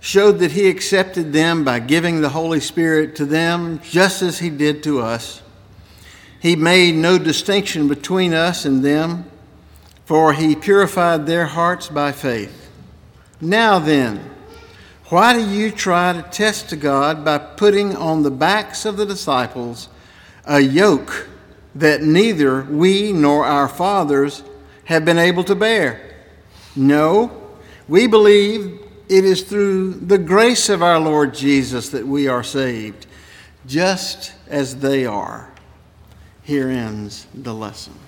showed 0.00 0.40
that 0.40 0.50
he 0.50 0.68
accepted 0.68 1.32
them 1.32 1.62
by 1.62 1.78
giving 1.78 2.20
the 2.20 2.30
Holy 2.30 2.58
Spirit 2.58 3.14
to 3.14 3.24
them 3.24 3.78
just 3.84 4.22
as 4.22 4.40
he 4.40 4.50
did 4.50 4.82
to 4.82 4.98
us. 4.98 5.40
He 6.42 6.56
made 6.56 6.96
no 6.96 7.16
distinction 7.16 7.86
between 7.86 8.34
us 8.34 8.64
and 8.64 8.84
them, 8.84 9.30
for 10.08 10.32
he 10.32 10.56
purified 10.56 11.26
their 11.26 11.44
hearts 11.44 11.88
by 11.88 12.10
faith. 12.10 12.70
Now 13.42 13.78
then, 13.78 14.18
why 15.10 15.34
do 15.34 15.46
you 15.46 15.70
try 15.70 16.14
to 16.14 16.22
test 16.22 16.80
God 16.80 17.26
by 17.26 17.36
putting 17.36 17.94
on 17.94 18.22
the 18.22 18.30
backs 18.30 18.86
of 18.86 18.96
the 18.96 19.04
disciples 19.04 19.90
a 20.46 20.60
yoke 20.60 21.28
that 21.74 22.00
neither 22.00 22.62
we 22.62 23.12
nor 23.12 23.44
our 23.44 23.68
fathers 23.68 24.42
have 24.86 25.04
been 25.04 25.18
able 25.18 25.44
to 25.44 25.54
bear? 25.54 26.16
No, 26.74 27.30
we 27.86 28.06
believe 28.06 28.80
it 29.10 29.26
is 29.26 29.42
through 29.42 29.92
the 29.92 30.16
grace 30.16 30.70
of 30.70 30.82
our 30.82 30.98
Lord 30.98 31.34
Jesus 31.34 31.90
that 31.90 32.06
we 32.06 32.28
are 32.28 32.42
saved, 32.42 33.06
just 33.66 34.32
as 34.46 34.76
they 34.76 35.04
are. 35.04 35.52
Here 36.42 36.70
ends 36.70 37.26
the 37.34 37.52
lesson. 37.52 38.07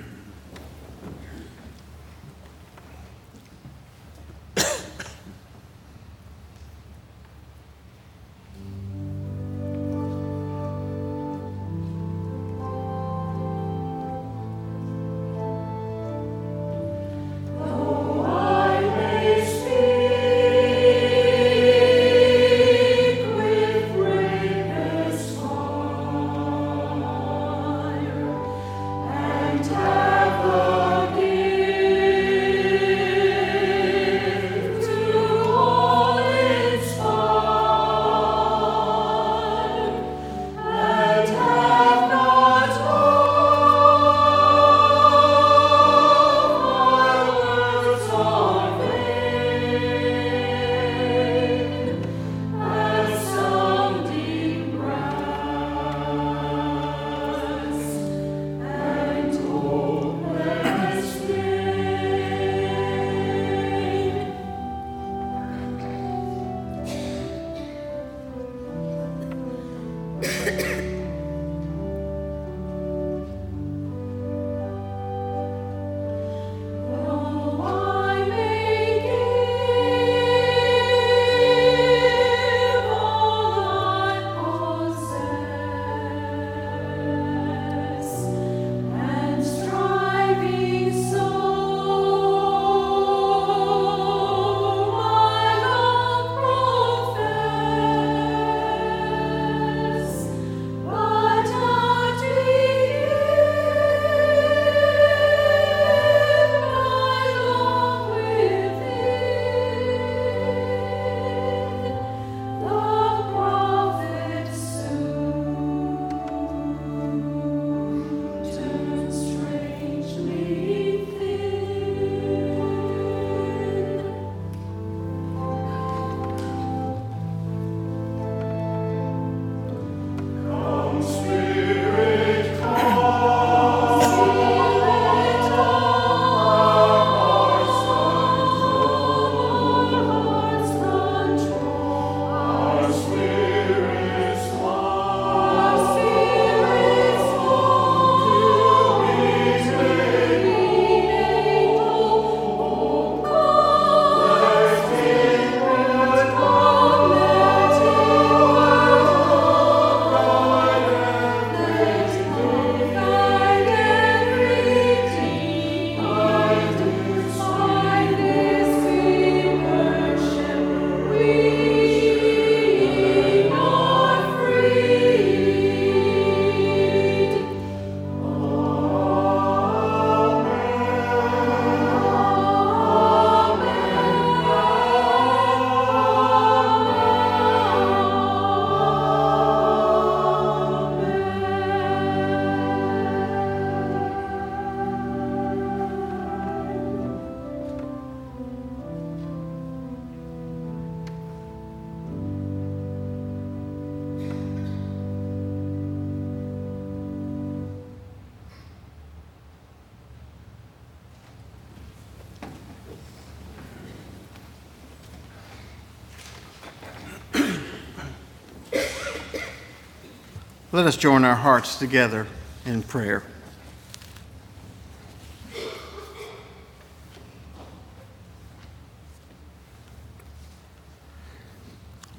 Let 220.73 220.85
us 220.87 220.95
join 220.95 221.25
our 221.25 221.35
hearts 221.35 221.75
together 221.75 222.27
in 222.65 222.81
prayer. 222.81 223.23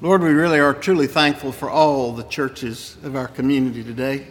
Lord, 0.01 0.21
we 0.21 0.29
really 0.29 0.59
are 0.59 0.75
truly 0.75 1.07
thankful 1.07 1.51
for 1.51 1.67
all 1.67 2.11
the 2.13 2.21
churches 2.25 2.95
of 3.01 3.15
our 3.15 3.27
community 3.27 3.83
today, 3.83 4.27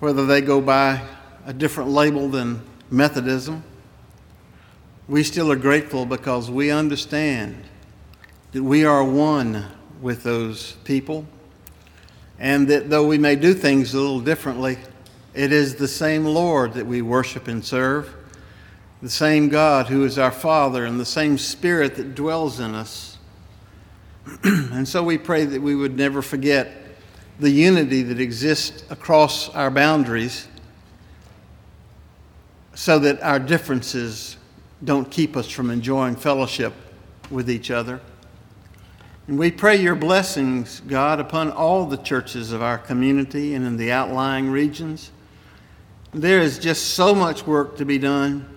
whether 0.00 0.26
they 0.26 0.40
go 0.40 0.60
by 0.60 1.06
a 1.46 1.52
different 1.52 1.90
label 1.90 2.28
than 2.28 2.64
Methodism. 2.90 3.62
We 5.06 5.22
still 5.22 5.52
are 5.52 5.56
grateful 5.56 6.04
because 6.04 6.50
we 6.50 6.72
understand 6.72 7.62
that 8.50 8.64
we 8.64 8.84
are 8.84 9.04
one 9.04 9.66
with 10.00 10.24
those 10.24 10.72
people 10.82 11.28
and 12.42 12.66
that 12.66 12.90
though 12.90 13.06
we 13.06 13.18
may 13.18 13.36
do 13.36 13.54
things 13.54 13.94
a 13.94 14.00
little 14.00 14.20
differently, 14.20 14.76
it 15.32 15.52
is 15.52 15.76
the 15.76 15.86
same 15.86 16.24
Lord 16.24 16.74
that 16.74 16.84
we 16.84 17.00
worship 17.00 17.46
and 17.46 17.64
serve, 17.64 18.12
the 19.00 19.08
same 19.08 19.48
God 19.48 19.86
who 19.86 20.04
is 20.04 20.18
our 20.18 20.32
Father, 20.32 20.84
and 20.84 20.98
the 20.98 21.06
same 21.06 21.38
Spirit 21.38 21.94
that 21.94 22.16
dwells 22.16 22.58
in 22.58 22.74
us. 22.74 23.16
and 24.42 24.86
so 24.86 25.04
we 25.04 25.18
pray 25.18 25.44
that 25.44 25.62
we 25.62 25.76
would 25.76 25.96
never 25.96 26.20
forget 26.20 26.72
the 27.38 27.48
unity 27.48 28.02
that 28.02 28.18
exists 28.18 28.82
across 28.90 29.48
our 29.50 29.70
boundaries 29.70 30.48
so 32.74 32.98
that 32.98 33.22
our 33.22 33.38
differences 33.38 34.36
don't 34.82 35.08
keep 35.12 35.36
us 35.36 35.48
from 35.48 35.70
enjoying 35.70 36.16
fellowship 36.16 36.72
with 37.30 37.48
each 37.48 37.70
other. 37.70 38.00
And 39.28 39.38
we 39.38 39.52
pray 39.52 39.76
your 39.76 39.94
blessings, 39.94 40.80
God, 40.80 41.20
upon 41.20 41.52
all 41.52 41.86
the 41.86 41.96
churches 41.96 42.50
of 42.50 42.60
our 42.60 42.76
community 42.76 43.54
and 43.54 43.64
in 43.64 43.76
the 43.76 43.92
outlying 43.92 44.50
regions. 44.50 45.12
There 46.12 46.40
is 46.40 46.58
just 46.58 46.94
so 46.94 47.14
much 47.14 47.46
work 47.46 47.76
to 47.76 47.84
be 47.84 47.98
done, 47.98 48.56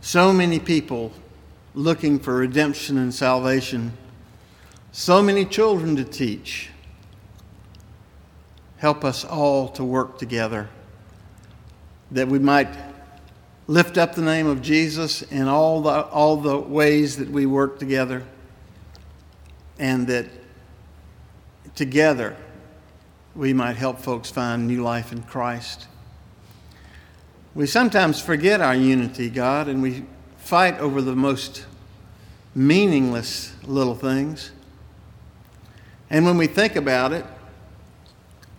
so 0.00 0.32
many 0.32 0.58
people 0.58 1.12
looking 1.74 2.18
for 2.18 2.34
redemption 2.34 2.98
and 2.98 3.14
salvation, 3.14 3.92
so 4.90 5.22
many 5.22 5.44
children 5.44 5.94
to 5.96 6.04
teach. 6.04 6.70
Help 8.78 9.04
us 9.04 9.24
all 9.24 9.68
to 9.68 9.84
work 9.84 10.18
together 10.18 10.68
that 12.10 12.26
we 12.26 12.40
might 12.40 12.76
lift 13.68 13.96
up 13.98 14.16
the 14.16 14.22
name 14.22 14.48
of 14.48 14.62
Jesus 14.62 15.22
in 15.22 15.46
all 15.46 15.80
the, 15.82 16.06
all 16.06 16.36
the 16.36 16.58
ways 16.58 17.18
that 17.18 17.30
we 17.30 17.46
work 17.46 17.78
together 17.78 18.24
and 19.80 20.06
that 20.06 20.26
together 21.74 22.36
we 23.34 23.52
might 23.54 23.76
help 23.76 23.98
folks 23.98 24.30
find 24.30 24.68
new 24.68 24.82
life 24.82 25.10
in 25.10 25.22
Christ. 25.22 25.88
We 27.54 27.66
sometimes 27.66 28.20
forget 28.20 28.60
our 28.60 28.74
unity, 28.74 29.30
God, 29.30 29.68
and 29.68 29.82
we 29.82 30.04
fight 30.36 30.78
over 30.78 31.00
the 31.00 31.16
most 31.16 31.64
meaningless 32.54 33.54
little 33.64 33.94
things. 33.94 34.52
And 36.10 36.26
when 36.26 36.36
we 36.36 36.46
think 36.46 36.76
about 36.76 37.12
it, 37.12 37.24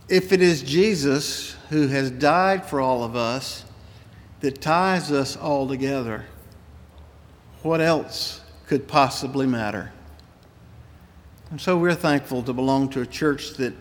if 0.10 0.34
it 0.34 0.41
is 0.41 0.63
Jesus 0.63 1.55
who 1.69 1.88
has 1.88 2.10
died 2.10 2.65
for 2.65 2.81
all 2.81 3.03
of 3.03 3.15
us 3.15 3.63
that 4.39 4.60
ties 4.60 5.12
us 5.12 5.38
all 5.38 5.67
together, 5.67 6.25
what 7.62 7.79
else 7.79 8.41
could 8.65 8.88
possibly 8.88 9.45
matter? 9.45 9.91
And 11.51 11.59
so 11.59 11.77
we're 11.77 11.95
thankful 11.95 12.43
to 12.43 12.53
belong 12.53 12.87
to 12.91 13.01
a 13.01 13.05
church 13.05 13.55
that 13.55 13.73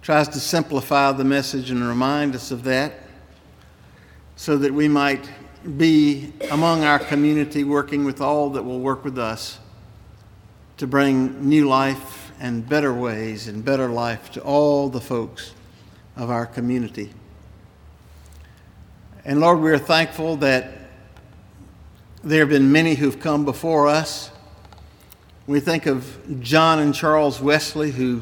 tries 0.00 0.28
to 0.28 0.38
simplify 0.38 1.10
the 1.10 1.24
message 1.24 1.72
and 1.72 1.82
remind 1.82 2.36
us 2.36 2.52
of 2.52 2.62
that 2.64 2.94
so 4.36 4.56
that 4.56 4.72
we 4.72 4.86
might 4.86 5.28
be 5.76 6.32
among 6.52 6.84
our 6.84 7.00
community 7.00 7.64
working 7.64 8.04
with 8.04 8.20
all 8.20 8.50
that 8.50 8.62
will 8.62 8.78
work 8.78 9.04
with 9.04 9.18
us 9.18 9.58
to 10.76 10.86
bring 10.86 11.48
new 11.48 11.66
life 11.66 12.30
and 12.38 12.68
better 12.68 12.94
ways 12.94 13.48
and 13.48 13.64
better 13.64 13.88
life 13.88 14.30
to 14.30 14.40
all 14.42 14.88
the 14.88 15.00
folks 15.00 15.54
of 16.16 16.30
our 16.30 16.46
community. 16.46 17.10
And 19.24 19.40
Lord, 19.40 19.58
we're 19.58 19.78
thankful 19.78 20.36
that 20.36 20.74
there 22.22 22.38
have 22.38 22.50
been 22.50 22.70
many 22.70 22.94
who've 22.94 23.18
come 23.18 23.44
before 23.44 23.88
us 23.88 24.30
we 25.48 25.60
think 25.60 25.86
of 25.86 26.42
John 26.42 26.78
and 26.78 26.94
Charles 26.94 27.40
Wesley, 27.40 27.90
who 27.90 28.20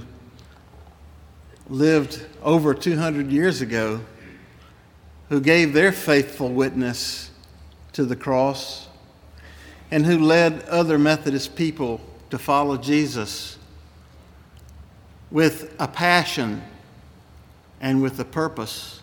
lived 1.68 2.24
over 2.40 2.72
200 2.72 3.32
years 3.32 3.60
ago 3.60 4.00
who 5.28 5.40
gave 5.40 5.72
their 5.72 5.90
faithful 5.90 6.48
witness 6.48 7.32
to 7.94 8.04
the 8.04 8.14
cross 8.14 8.86
and 9.90 10.06
who 10.06 10.20
led 10.20 10.62
other 10.68 11.00
Methodist 11.00 11.56
people 11.56 12.00
to 12.30 12.38
follow 12.38 12.76
Jesus 12.76 13.58
with 15.32 15.74
a 15.80 15.88
passion 15.88 16.62
and 17.80 18.00
with 18.00 18.20
a 18.20 18.24
purpose. 18.24 19.00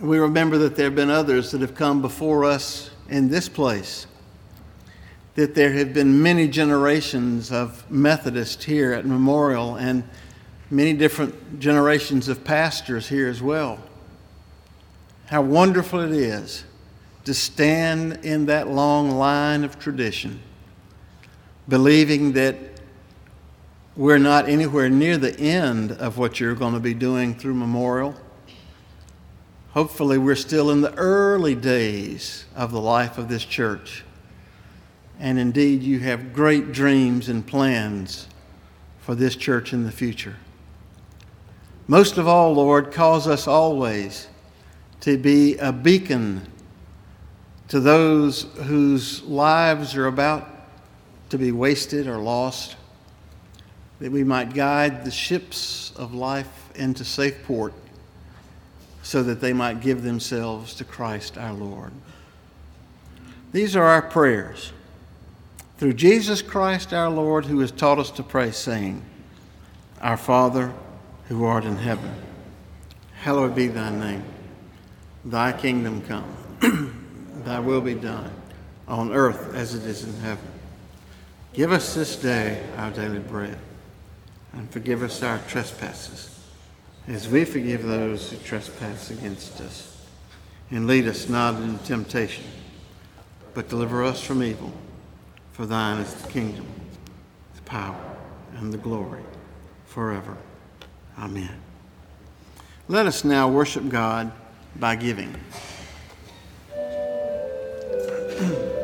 We 0.00 0.18
remember 0.18 0.56
that 0.56 0.74
there 0.74 0.86
have 0.86 0.94
been 0.94 1.10
others 1.10 1.50
that 1.50 1.60
have 1.60 1.74
come 1.74 2.00
before 2.00 2.46
us 2.46 2.88
in 3.10 3.28
this 3.28 3.46
place, 3.46 4.06
that 5.34 5.54
there 5.54 5.72
have 5.72 5.92
been 5.92 6.22
many 6.22 6.46
generations 6.46 7.50
of 7.50 7.90
Methodists 7.90 8.64
here 8.64 8.92
at 8.92 9.04
Memorial 9.04 9.76
and 9.76 10.04
many 10.70 10.92
different 10.92 11.58
generations 11.58 12.28
of 12.28 12.44
pastors 12.44 13.08
here 13.08 13.28
as 13.28 13.42
well. 13.42 13.78
How 15.26 15.42
wonderful 15.42 16.00
it 16.00 16.12
is 16.12 16.64
to 17.24 17.34
stand 17.34 18.24
in 18.24 18.46
that 18.46 18.68
long 18.68 19.10
line 19.10 19.64
of 19.64 19.78
tradition, 19.78 20.40
believing 21.68 22.32
that 22.32 22.56
we're 23.96 24.18
not 24.18 24.48
anywhere 24.48 24.88
near 24.88 25.16
the 25.16 25.38
end 25.38 25.92
of 25.92 26.18
what 26.18 26.38
you're 26.38 26.54
going 26.54 26.74
to 26.74 26.80
be 26.80 26.94
doing 26.94 27.34
through 27.34 27.54
Memorial. 27.54 28.14
Hopefully, 29.70 30.18
we're 30.18 30.36
still 30.36 30.70
in 30.70 30.82
the 30.82 30.94
early 30.94 31.54
days 31.54 32.44
of 32.54 32.70
the 32.70 32.80
life 32.80 33.18
of 33.18 33.28
this 33.28 33.44
church. 33.44 34.03
And 35.18 35.38
indeed, 35.38 35.82
you 35.82 36.00
have 36.00 36.32
great 36.32 36.72
dreams 36.72 37.28
and 37.28 37.46
plans 37.46 38.26
for 39.00 39.14
this 39.14 39.36
church 39.36 39.72
in 39.72 39.84
the 39.84 39.92
future. 39.92 40.36
Most 41.86 42.18
of 42.18 42.26
all, 42.26 42.54
Lord, 42.54 42.92
cause 42.92 43.28
us 43.28 43.46
always 43.46 44.28
to 45.00 45.18
be 45.18 45.56
a 45.58 45.72
beacon 45.72 46.50
to 47.68 47.80
those 47.80 48.44
whose 48.64 49.22
lives 49.24 49.94
are 49.94 50.06
about 50.06 50.48
to 51.30 51.38
be 51.38 51.52
wasted 51.52 52.06
or 52.06 52.18
lost, 52.18 52.76
that 54.00 54.10
we 54.10 54.24
might 54.24 54.54
guide 54.54 55.04
the 55.04 55.10
ships 55.10 55.92
of 55.96 56.14
life 56.14 56.70
into 56.74 57.04
safe 57.04 57.42
port 57.44 57.74
so 59.02 59.22
that 59.22 59.40
they 59.40 59.52
might 59.52 59.80
give 59.80 60.02
themselves 60.02 60.74
to 60.74 60.84
Christ 60.84 61.36
our 61.36 61.52
Lord. 61.52 61.92
These 63.52 63.76
are 63.76 63.84
our 63.84 64.02
prayers. 64.02 64.72
Through 65.84 65.92
Jesus 65.92 66.40
Christ 66.40 66.94
our 66.94 67.10
Lord, 67.10 67.44
who 67.44 67.60
has 67.60 67.70
taught 67.70 67.98
us 67.98 68.10
to 68.12 68.22
pray, 68.22 68.52
saying, 68.52 69.04
Our 70.00 70.16
Father, 70.16 70.72
who 71.28 71.44
art 71.44 71.66
in 71.66 71.76
heaven, 71.76 72.10
hallowed 73.20 73.54
be 73.54 73.66
thy 73.66 73.90
name. 73.90 74.24
Thy 75.26 75.52
kingdom 75.52 76.00
come, 76.00 77.04
thy 77.44 77.58
will 77.58 77.82
be 77.82 77.92
done, 77.92 78.32
on 78.88 79.12
earth 79.12 79.54
as 79.54 79.74
it 79.74 79.82
is 79.82 80.04
in 80.04 80.14
heaven. 80.20 80.48
Give 81.52 81.70
us 81.70 81.94
this 81.94 82.16
day 82.16 82.64
our 82.78 82.90
daily 82.90 83.18
bread, 83.18 83.58
and 84.54 84.70
forgive 84.70 85.02
us 85.02 85.22
our 85.22 85.38
trespasses, 85.48 86.48
as 87.08 87.28
we 87.28 87.44
forgive 87.44 87.82
those 87.82 88.30
who 88.30 88.38
trespass 88.38 89.10
against 89.10 89.60
us. 89.60 90.02
And 90.70 90.86
lead 90.86 91.06
us 91.06 91.28
not 91.28 91.56
into 91.56 91.84
temptation, 91.84 92.46
but 93.52 93.68
deliver 93.68 94.02
us 94.02 94.22
from 94.24 94.42
evil. 94.42 94.72
For 95.54 95.66
thine 95.66 96.00
is 96.00 96.12
the 96.12 96.28
kingdom, 96.32 96.66
the 97.54 97.62
power, 97.62 98.16
and 98.56 98.72
the 98.72 98.76
glory 98.76 99.22
forever. 99.86 100.36
Amen. 101.16 101.60
Let 102.88 103.06
us 103.06 103.22
now 103.22 103.48
worship 103.48 103.88
God 103.88 104.32
by 104.74 104.96
giving. 104.96 105.32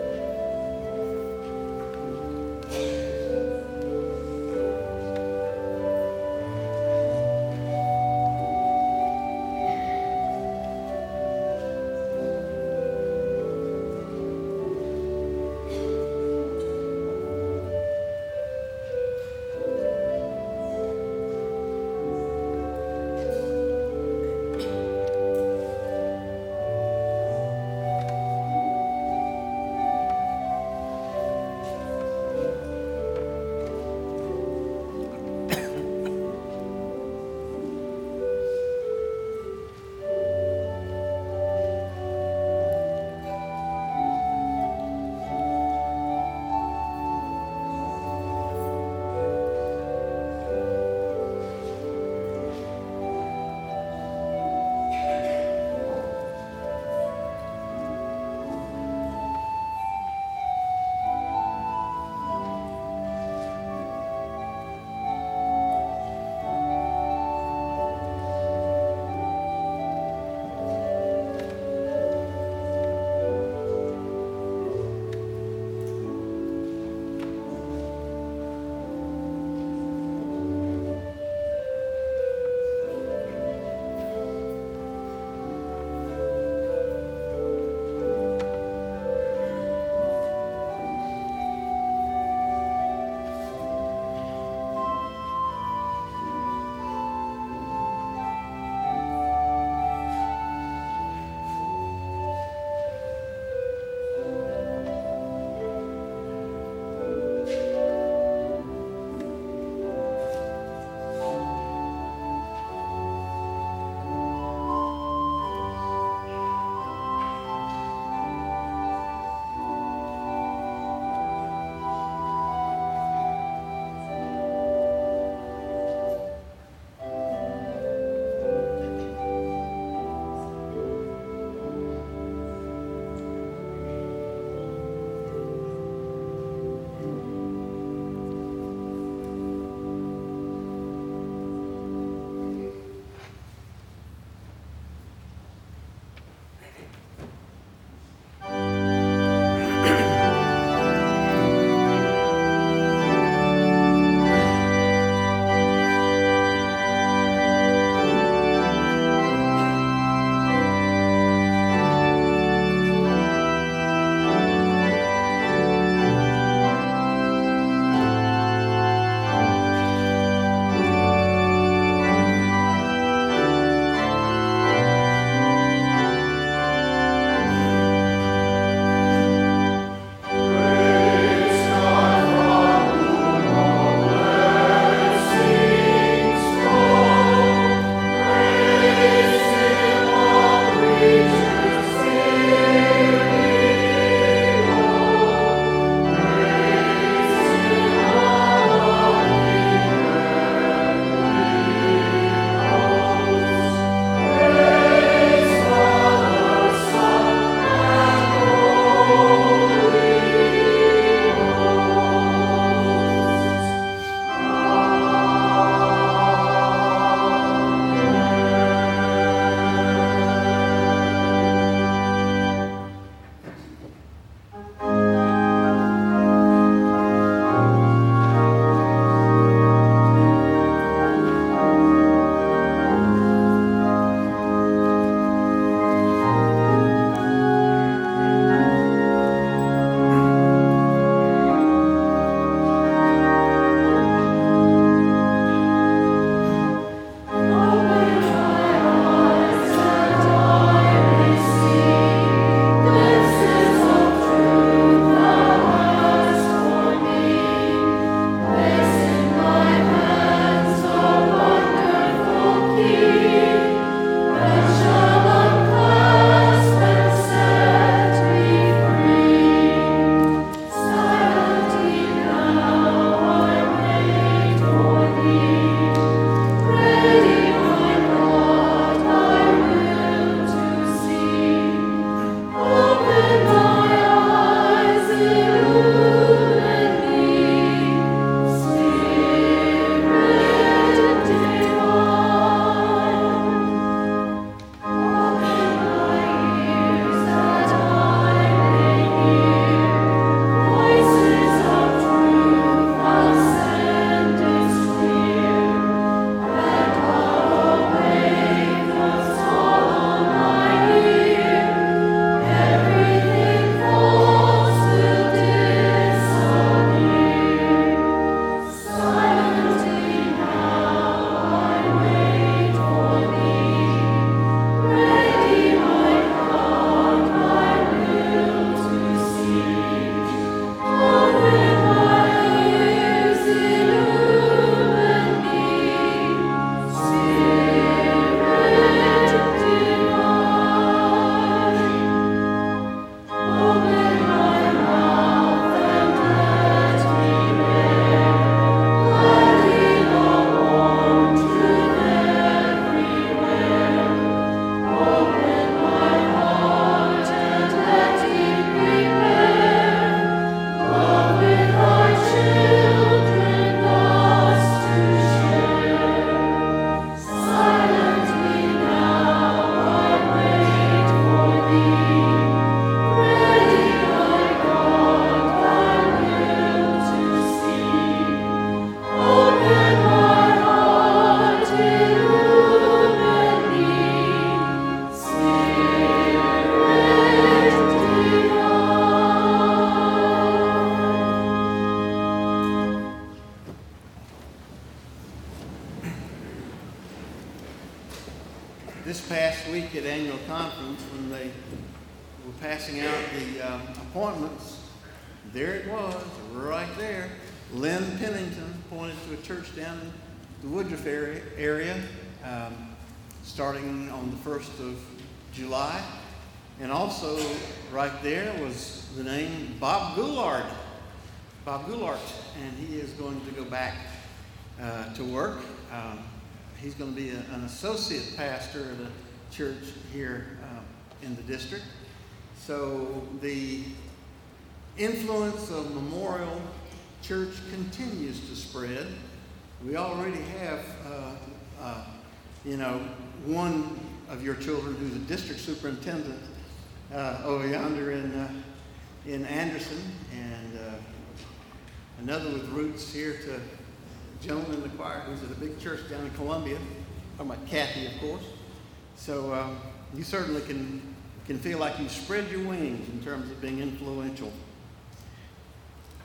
you 460.21 460.25
certainly 460.25 460.61
can, 460.61 461.01
can 461.47 461.59
feel 461.59 461.79
like 461.79 461.99
you've 461.99 462.11
spread 462.11 462.51
your 462.51 462.63
wings 462.69 463.09
in 463.09 463.25
terms 463.25 463.51
of 463.51 463.59
being 463.63 463.81
influential. 463.81 464.53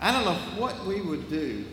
I 0.02 0.12
don't 0.12 0.26
know 0.26 0.62
what 0.62 0.86
we 0.86 1.00
would 1.00 1.30
do 1.30 1.64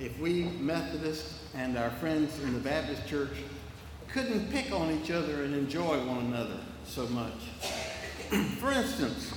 if 0.00 0.18
we 0.18 0.44
Methodists 0.44 1.40
and 1.54 1.76
our 1.76 1.90
friends 1.90 2.42
in 2.42 2.54
the 2.54 2.60
Baptist 2.60 3.06
church 3.06 3.28
couldn't 4.08 4.50
pick 4.52 4.72
on 4.72 4.90
each 4.90 5.10
other 5.10 5.44
and 5.44 5.54
enjoy 5.54 6.02
one 6.06 6.24
another 6.24 6.56
so 6.86 7.06
much. 7.08 7.34
For 8.58 8.72
instance, 8.72 9.30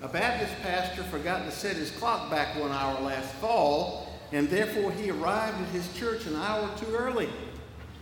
a 0.00 0.06
Baptist 0.06 0.54
pastor 0.62 1.02
forgot 1.02 1.46
to 1.46 1.50
set 1.50 1.74
his 1.74 1.90
clock 1.90 2.30
back 2.30 2.54
one 2.54 2.70
hour 2.70 3.00
last 3.00 3.34
fall 3.34 4.20
and 4.30 4.48
therefore 4.48 4.92
he 4.92 5.10
arrived 5.10 5.60
at 5.60 5.68
his 5.70 5.92
church 5.94 6.26
an 6.26 6.36
hour 6.36 6.70
too 6.78 6.94
early. 6.94 7.28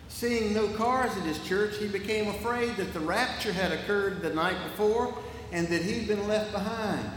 Seeing 0.09 0.55
no 0.55 0.69
cars 0.69 1.11
at 1.17 1.25
his 1.25 1.45
church, 1.47 1.77
he 1.79 1.89
became 1.89 2.29
afraid 2.29 2.77
that 2.77 2.93
the 2.93 3.01
rapture 3.01 3.53
had 3.53 3.73
occurred 3.73 4.23
the 4.23 4.33
night 4.33 4.57
before 4.65 5.17
and 5.53 5.69
that 5.69 5.83
he'd 5.83 6.09
been 6.09 6.27
left 6.27 6.53
behind. 6.53 7.11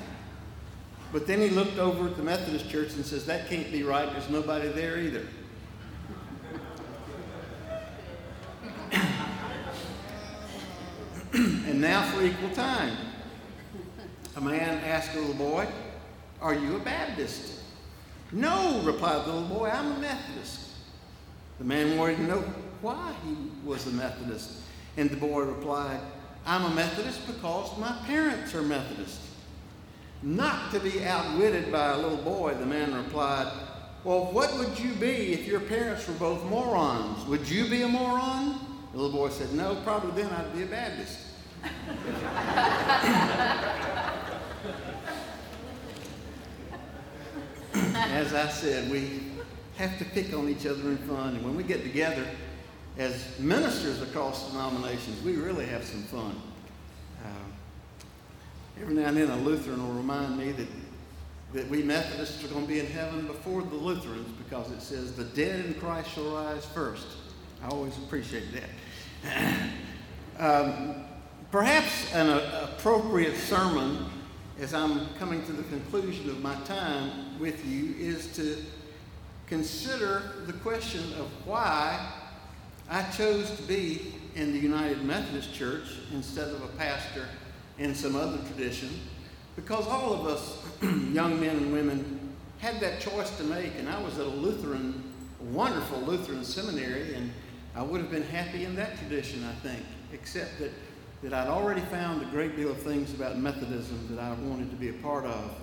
But 1.11 1.25
then 1.25 1.41
he 1.41 1.49
looked 1.49 1.79
over 1.79 2.07
at 2.07 2.17
the 2.17 2.23
Methodist 2.23 2.69
church 2.69 2.93
and 2.93 3.03
says, 3.05 3.25
That 3.25 3.49
can't 3.49 3.71
be 3.71 3.83
right. 3.83 4.11
There's 4.11 4.29
nobody 4.29 4.67
there 4.69 4.99
either. 4.99 5.25
and 11.33 11.81
now 11.81 12.03
for 12.11 12.23
equal 12.23 12.51
time. 12.51 12.95
A 14.35 14.41
man 14.41 14.83
asked 14.83 15.15
a 15.15 15.19
little 15.19 15.33
boy, 15.33 15.67
Are 16.41 16.53
you 16.53 16.75
a 16.75 16.79
Baptist? 16.79 17.55
No, 18.31 18.81
replied 18.83 19.25
the 19.25 19.33
little 19.33 19.47
boy, 19.47 19.69
I'm 19.69 19.93
a 19.93 19.99
Methodist. 19.99 20.59
The 21.57 21.65
man 21.65 21.97
wanted 21.97 22.17
to 22.17 22.23
know 22.23 22.43
why 22.81 23.13
he 23.25 23.35
was 23.65 23.87
a 23.87 23.91
Methodist. 23.91 24.61
And 24.97 25.09
the 25.09 25.17
boy 25.17 25.41
replied, 25.41 25.99
I'm 26.45 26.65
a 26.65 26.75
Methodist 26.75 27.25
because 27.27 27.77
my 27.77 27.95
parents 28.05 28.55
are 28.55 28.61
Methodist. 28.61 29.21
Not 30.21 30.71
to 30.71 30.79
be 30.79 31.03
outwitted 31.05 31.71
by 31.71 31.91
a 31.91 31.97
little 31.97 32.17
boy, 32.17 32.53
the 32.55 32.65
man 32.65 32.93
replied, 32.93 33.51
Well, 34.03 34.31
what 34.31 34.53
would 34.57 34.77
you 34.79 34.93
be 34.95 35.33
if 35.33 35.47
your 35.47 35.61
parents 35.61 36.07
were 36.07 36.13
both 36.15 36.43
morons? 36.45 37.25
Would 37.27 37.47
you 37.47 37.69
be 37.69 37.83
a 37.83 37.87
moron? 37.87 38.59
The 38.91 38.97
little 38.97 39.17
boy 39.17 39.29
said, 39.29 39.53
No, 39.53 39.75
probably 39.83 40.23
then 40.23 40.31
I'd 40.33 40.53
be 40.53 40.63
a 40.63 40.65
Baptist. 40.65 41.19
as 47.73 48.33
I 48.33 48.49
said, 48.49 48.89
we 48.91 49.21
have 49.77 49.97
to 49.99 50.05
pick 50.05 50.33
on 50.33 50.49
each 50.49 50.65
other 50.65 50.89
in 50.89 50.97
fun. 50.97 51.35
And 51.35 51.45
when 51.45 51.55
we 51.55 51.63
get 51.63 51.83
together 51.83 52.25
as 52.99 53.39
ministers 53.39 54.01
across 54.01 54.51
denominations, 54.51 55.23
we 55.23 55.37
really 55.37 55.65
have 55.65 55.85
some 55.85 56.03
fun. 56.03 56.35
Uh, 57.23 57.29
every 58.81 58.93
now 58.93 59.05
and 59.05 59.15
then, 59.15 59.29
a 59.29 59.37
Lutheran 59.37 59.81
will 59.81 59.93
remind 59.93 60.37
me 60.37 60.51
that, 60.51 60.67
that 61.53 61.69
we 61.69 61.81
Methodists 61.81 62.43
are 62.43 62.49
going 62.49 62.63
to 62.63 62.67
be 62.67 62.81
in 62.81 62.87
heaven 62.87 63.25
before 63.25 63.61
the 63.61 63.75
Lutherans 63.75 64.27
because 64.43 64.69
it 64.71 64.81
says, 64.81 65.13
the 65.13 65.23
dead 65.23 65.65
in 65.65 65.73
Christ 65.75 66.11
shall 66.11 66.35
rise 66.35 66.65
first. 66.65 67.07
I 67.63 67.69
always 67.69 67.97
appreciate 67.99 68.47
that. 69.23 69.59
um, 70.37 71.05
perhaps 71.51 72.13
an 72.13 72.27
uh, 72.27 72.69
appropriate 72.73 73.37
sermon 73.37 74.07
as 74.59 74.73
I'm 74.73 75.07
coming 75.17 75.45
to 75.45 75.53
the 75.53 75.63
conclusion 75.63 76.29
of 76.29 76.41
my 76.41 76.55
time 76.65 77.39
with 77.39 77.65
you 77.65 77.95
is 77.97 78.27
to 78.35 78.57
consider 79.47 80.43
the 80.47 80.53
question 80.53 81.01
of 81.13 81.29
why 81.45 82.18
I 82.89 83.03
chose 83.11 83.51
to 83.51 83.61
be 83.63 84.13
in 84.35 84.51
the 84.51 84.59
United 84.59 85.03
Methodist 85.03 85.53
Church 85.53 85.97
instead 86.11 86.49
of 86.49 86.63
a 86.63 86.67
pastor 86.69 87.27
in 87.77 87.93
some 87.93 88.15
other 88.15 88.39
tradition, 88.47 88.89
because 89.55 89.87
all 89.87 90.13
of 90.13 90.25
us, 90.25 90.57
young 90.81 91.39
men 91.39 91.57
and 91.57 91.71
women, 91.71 92.19
had 92.57 92.79
that 92.79 92.99
choice 92.99 93.29
to 93.37 93.43
make, 93.43 93.73
and 93.77 93.87
I 93.87 94.01
was 94.01 94.17
at 94.17 94.25
a 94.25 94.29
Lutheran, 94.29 95.03
wonderful 95.51 95.99
Lutheran 96.01 96.43
seminary, 96.43 97.13
and 97.13 97.31
I 97.75 97.83
would 97.83 98.01
have 98.01 98.11
been 98.11 98.23
happy 98.23 98.65
in 98.65 98.75
that 98.75 98.97
tradition, 98.97 99.45
I 99.45 99.53
think, 99.61 99.83
except 100.11 100.59
that 100.59 100.71
that 101.21 101.33
I'd 101.33 101.47
already 101.47 101.81
found 101.81 102.21
a 102.21 102.25
great 102.25 102.55
deal 102.55 102.71
of 102.71 102.81
things 102.81 103.13
about 103.13 103.37
Methodism 103.37 104.07
that 104.09 104.19
I 104.19 104.31
wanted 104.33 104.69
to 104.69 104.77
be 104.77 104.89
a 104.89 104.93
part 104.93 105.25
of. 105.25 105.53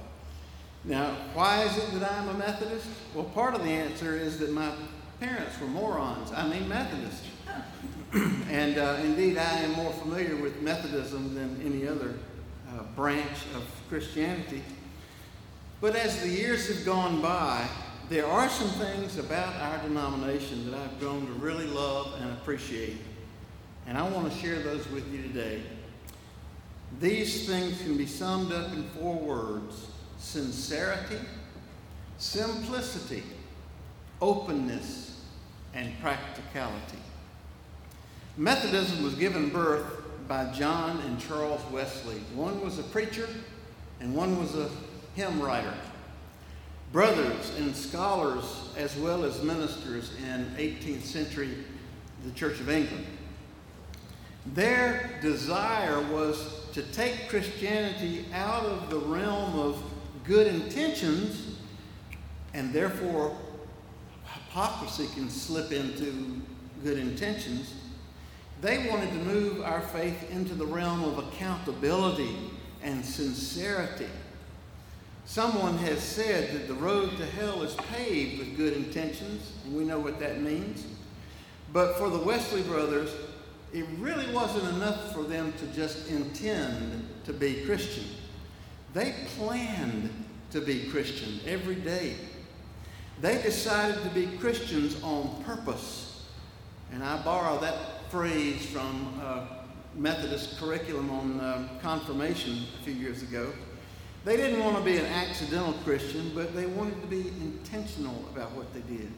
Now, 0.85 1.17
why 1.33 1.63
is 1.63 1.77
it 1.79 1.99
that 1.99 2.13
I'm 2.13 2.29
a 2.29 2.35
Methodist? 2.35 2.87
Well, 3.15 3.25
part 3.25 3.55
of 3.55 3.65
the 3.65 3.71
answer 3.71 4.15
is 4.15 4.39
that 4.39 4.53
my 4.53 4.71
parents 5.21 5.59
were 5.61 5.67
morons. 5.67 6.33
I 6.33 6.49
mean, 6.49 6.69
Methodists. 6.69 7.27
and 8.51 8.79
uh, 8.79 8.99
indeed, 9.03 9.39
I 9.39 9.61
am 9.61 9.73
more 9.73 9.93
familiar 9.93 10.37
with 10.37 10.61
Methodism 10.63 11.35
than 11.35 11.61
any 11.65 11.89
other 11.89 12.15
uh, 12.69 12.83
branch 12.95 13.37
of 13.55 13.65
Christianity. 13.89 14.63
But 15.81 15.97
as 15.97 16.21
the 16.21 16.29
years 16.29 16.69
have 16.69 16.85
gone 16.85 17.21
by, 17.21 17.67
there 18.09 18.27
are 18.27 18.49
some 18.49 18.69
things 18.69 19.19
about 19.19 19.55
our 19.57 19.79
denomination 19.83 20.71
that 20.71 20.79
I've 20.79 20.99
grown 21.01 21.27
to 21.27 21.33
really 21.33 21.67
love 21.67 22.15
and 22.21 22.31
appreciate. 22.33 22.99
And 23.87 23.99
I 23.99 24.09
want 24.09 24.33
to 24.33 24.39
share 24.39 24.61
those 24.61 24.89
with 24.91 25.13
you 25.13 25.23
today. 25.23 25.63
These 27.01 27.47
things 27.47 27.81
can 27.83 27.97
be 27.97 28.07
summed 28.07 28.53
up 28.53 28.73
in 28.73 28.85
four 28.91 29.17
words 29.17 29.89
sincerity, 30.19 31.19
simplicity, 32.19 33.23
openness, 34.21 35.21
and 35.75 35.93
practicality. 36.01 36.99
Methodism 38.37 39.03
was 39.03 39.15
given 39.15 39.51
birth 39.51 39.85
by 40.27 40.51
John 40.53 41.01
and 41.01 41.21
Charles 41.21 41.61
Wesley. 41.71 42.21
One 42.35 42.61
was 42.63 42.79
a 42.79 42.83
preacher, 42.83 43.29
and 44.01 44.15
one 44.15 44.39
was 44.39 44.57
a 44.57 44.71
hymn 45.15 45.41
writer. 45.41 45.75
Brothers 46.93 47.53
and 47.59 47.75
scholars, 47.75 48.71
as 48.77 48.97
well 48.97 49.25
as 49.25 49.43
ministers 49.43 50.13
in 50.19 50.47
18th 50.57 51.03
century, 51.03 51.51
the 52.25 52.31
Church 52.33 52.61
of 52.61 52.71
England. 52.71 53.07
Their 54.55 55.19
desire 55.21 56.01
was 56.13 56.69
to 56.73 56.83
take 56.83 57.29
Christianity 57.29 58.27
out 58.33 58.65
of 58.65 58.91
the 58.91 58.99
realm 58.99 59.59
of 59.59 59.83
good 60.25 60.47
intentions, 60.47 61.59
and 62.55 62.73
therefore 62.73 63.37
hypocrisy 64.57 65.07
can 65.13 65.29
slip 65.29 65.71
into 65.71 66.41
good 66.83 66.97
intentions. 66.97 67.75
They 68.63 68.89
wanted 68.89 69.11
to 69.11 69.19
move 69.19 69.61
our 69.61 69.83
faith 69.83 70.31
into 70.31 70.55
the 70.55 70.65
realm 70.65 71.05
of 71.05 71.19
accountability 71.19 72.35
and 72.83 73.05
sincerity. 73.05 74.09
Someone 75.27 75.77
has 75.77 76.03
said 76.03 76.55
that 76.55 76.69
the 76.69 76.75
road 76.75 77.19
to 77.19 77.27
hell 77.27 77.63
is 77.65 77.75
paved 77.93 78.39
with 78.39 78.57
good 78.57 78.73
intentions, 78.73 79.53
and 79.67 79.77
we 79.77 79.85
know 79.85 79.99
what 79.99 80.19
that 80.21 80.41
means. 80.41 80.87
But 81.75 81.99
for 81.99 82.09
the 82.09 82.21
Wesley 82.21 82.63
brothers, 82.63 83.15
it 83.75 83.85
really 83.99 84.33
wasn't 84.33 84.75
enough 84.75 85.13
for 85.13 85.25
them 85.25 85.53
to 85.59 85.67
just 85.79 86.09
intend 86.09 87.07
to 87.27 87.35
be 87.35 87.63
Christian. 87.67 88.05
They 88.95 89.13
planned 89.37 90.09
to 90.53 90.63
be 90.63 90.89
Christian 90.89 91.41
every 91.47 91.75
day. 91.75 92.15
They 93.21 93.41
decided 93.43 94.03
to 94.03 94.11
be 94.11 94.27
Christians 94.39 95.03
on 95.03 95.43
purpose. 95.45 96.25
And 96.93 97.03
I 97.03 97.23
borrow 97.23 97.59
that 97.61 98.11
phrase 98.11 98.67
from 98.67 99.21
uh, 99.23 99.47
Methodist 99.95 100.59
curriculum 100.59 101.11
on 101.11 101.41
um, 101.41 101.71
confirmation 101.81 102.65
a 102.81 102.85
few 102.85 102.93
years 102.93 103.23
ago. 103.23 103.53
They 104.25 104.37
didn't 104.37 104.63
want 104.63 104.77
to 104.77 104.83
be 104.83 104.99
an 104.99 105.07
accidental 105.07 105.73
Christian, 105.85 106.33
but 106.35 106.55
they 106.55 106.67
wanted 106.67 107.01
to 107.01 107.07
be 107.07 107.29
intentional 107.41 108.25
about 108.35 108.53
what 108.53 108.73
they 108.75 108.81
did. 108.81 109.11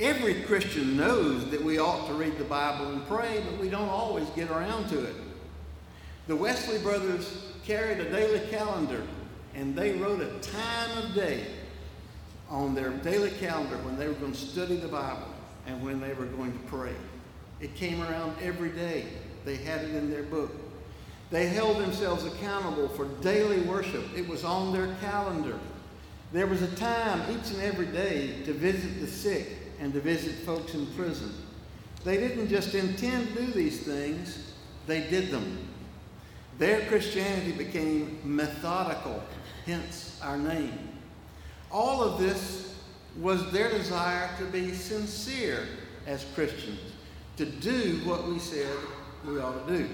Every 0.00 0.42
Christian 0.42 0.96
knows 0.96 1.48
that 1.50 1.62
we 1.62 1.78
ought 1.78 2.08
to 2.08 2.14
read 2.14 2.36
the 2.38 2.44
Bible 2.44 2.92
and 2.92 3.06
pray, 3.06 3.44
but 3.48 3.60
we 3.60 3.68
don't 3.68 3.88
always 3.88 4.28
get 4.30 4.50
around 4.50 4.88
to 4.88 5.04
it. 5.04 5.14
The 6.26 6.34
Wesley 6.34 6.78
brothers 6.78 7.52
carried 7.64 7.98
a 8.00 8.10
daily 8.10 8.40
calendar, 8.48 9.02
and 9.54 9.76
they 9.76 9.92
wrote 9.92 10.20
a 10.20 10.38
time 10.40 10.98
of 10.98 11.14
day 11.14 11.46
on 12.54 12.72
their 12.72 12.90
daily 12.90 13.32
calendar 13.32 13.76
when 13.78 13.98
they 13.98 14.06
were 14.06 14.14
going 14.14 14.32
to 14.32 14.38
study 14.38 14.76
the 14.76 14.86
Bible 14.86 15.26
and 15.66 15.82
when 15.82 16.00
they 16.00 16.12
were 16.12 16.26
going 16.26 16.52
to 16.52 16.58
pray. 16.66 16.94
It 17.60 17.74
came 17.74 18.00
around 18.00 18.36
every 18.40 18.70
day. 18.70 19.06
They 19.44 19.56
had 19.56 19.82
it 19.82 19.94
in 19.94 20.08
their 20.08 20.22
book. 20.22 20.52
They 21.30 21.46
held 21.48 21.78
themselves 21.78 22.24
accountable 22.24 22.88
for 22.88 23.06
daily 23.22 23.60
worship. 23.62 24.04
It 24.16 24.28
was 24.28 24.44
on 24.44 24.72
their 24.72 24.94
calendar. 25.00 25.58
There 26.32 26.46
was 26.46 26.62
a 26.62 26.76
time 26.76 27.22
each 27.28 27.50
and 27.50 27.60
every 27.60 27.86
day 27.86 28.42
to 28.44 28.52
visit 28.52 29.00
the 29.00 29.08
sick 29.08 29.48
and 29.80 29.92
to 29.92 30.00
visit 30.00 30.36
folks 30.46 30.74
in 30.74 30.86
prison. 30.94 31.34
They 32.04 32.18
didn't 32.18 32.48
just 32.48 32.72
intend 32.74 33.34
to 33.34 33.46
do 33.46 33.52
these 33.52 33.80
things, 33.80 34.52
they 34.86 35.00
did 35.08 35.30
them. 35.30 35.58
Their 36.58 36.86
Christianity 36.86 37.50
became 37.50 38.20
methodical, 38.22 39.24
hence 39.66 40.20
our 40.22 40.38
name. 40.38 40.93
All 41.74 42.04
of 42.04 42.20
this 42.20 42.72
was 43.20 43.50
their 43.50 43.68
desire 43.68 44.30
to 44.38 44.44
be 44.44 44.72
sincere 44.72 45.66
as 46.06 46.24
Christians, 46.32 46.78
to 47.36 47.46
do 47.46 48.00
what 48.04 48.28
we 48.28 48.38
said 48.38 48.76
we 49.26 49.40
ought 49.40 49.66
to 49.66 49.78
do. 49.78 49.88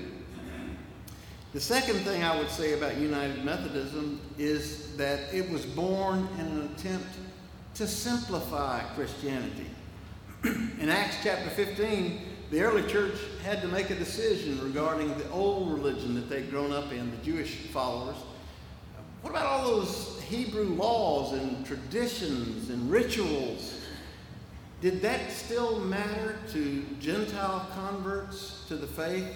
The 1.55 1.61
second 1.61 2.01
thing 2.01 2.23
I 2.23 2.39
would 2.39 2.51
say 2.51 2.75
about 2.75 2.99
United 2.99 3.47
Methodism 3.47 4.21
is 4.37 4.95
that 4.99 5.33
it 5.33 5.49
was 5.49 5.65
born 5.65 6.29
in 6.39 6.45
an 6.45 6.71
attempt 6.75 7.09
to 7.77 7.87
simplify 7.87 8.81
Christianity. 8.95 9.71
in 10.45 10.91
Acts 10.91 11.17
chapter 11.23 11.49
15, 11.49 12.21
the 12.51 12.61
early 12.61 12.87
church 12.91 13.15
had 13.43 13.63
to 13.63 13.69
make 13.69 13.89
a 13.89 13.95
decision 13.95 14.63
regarding 14.63 15.17
the 15.17 15.31
old 15.31 15.73
religion 15.73 16.15
that 16.17 16.29
they'd 16.29 16.51
grown 16.51 16.73
up 16.73 16.93
in, 16.93 17.11
the 17.11 17.17
Jewish 17.25 17.55
followers. 17.73 18.17
What 19.23 19.31
about 19.31 19.47
all 19.47 19.67
those 19.67 20.23
Hebrew 20.23 20.75
laws 20.75 21.33
and 21.35 21.65
traditions 21.67 22.71
and 22.71 22.91
rituals? 22.91 23.81
Did 24.81 25.03
that 25.03 25.31
still 25.31 25.81
matter 25.81 26.37
to 26.53 26.85
Gentile 27.01 27.69
converts 27.75 28.65
to 28.69 28.77
the 28.77 28.87
faith? 28.87 29.27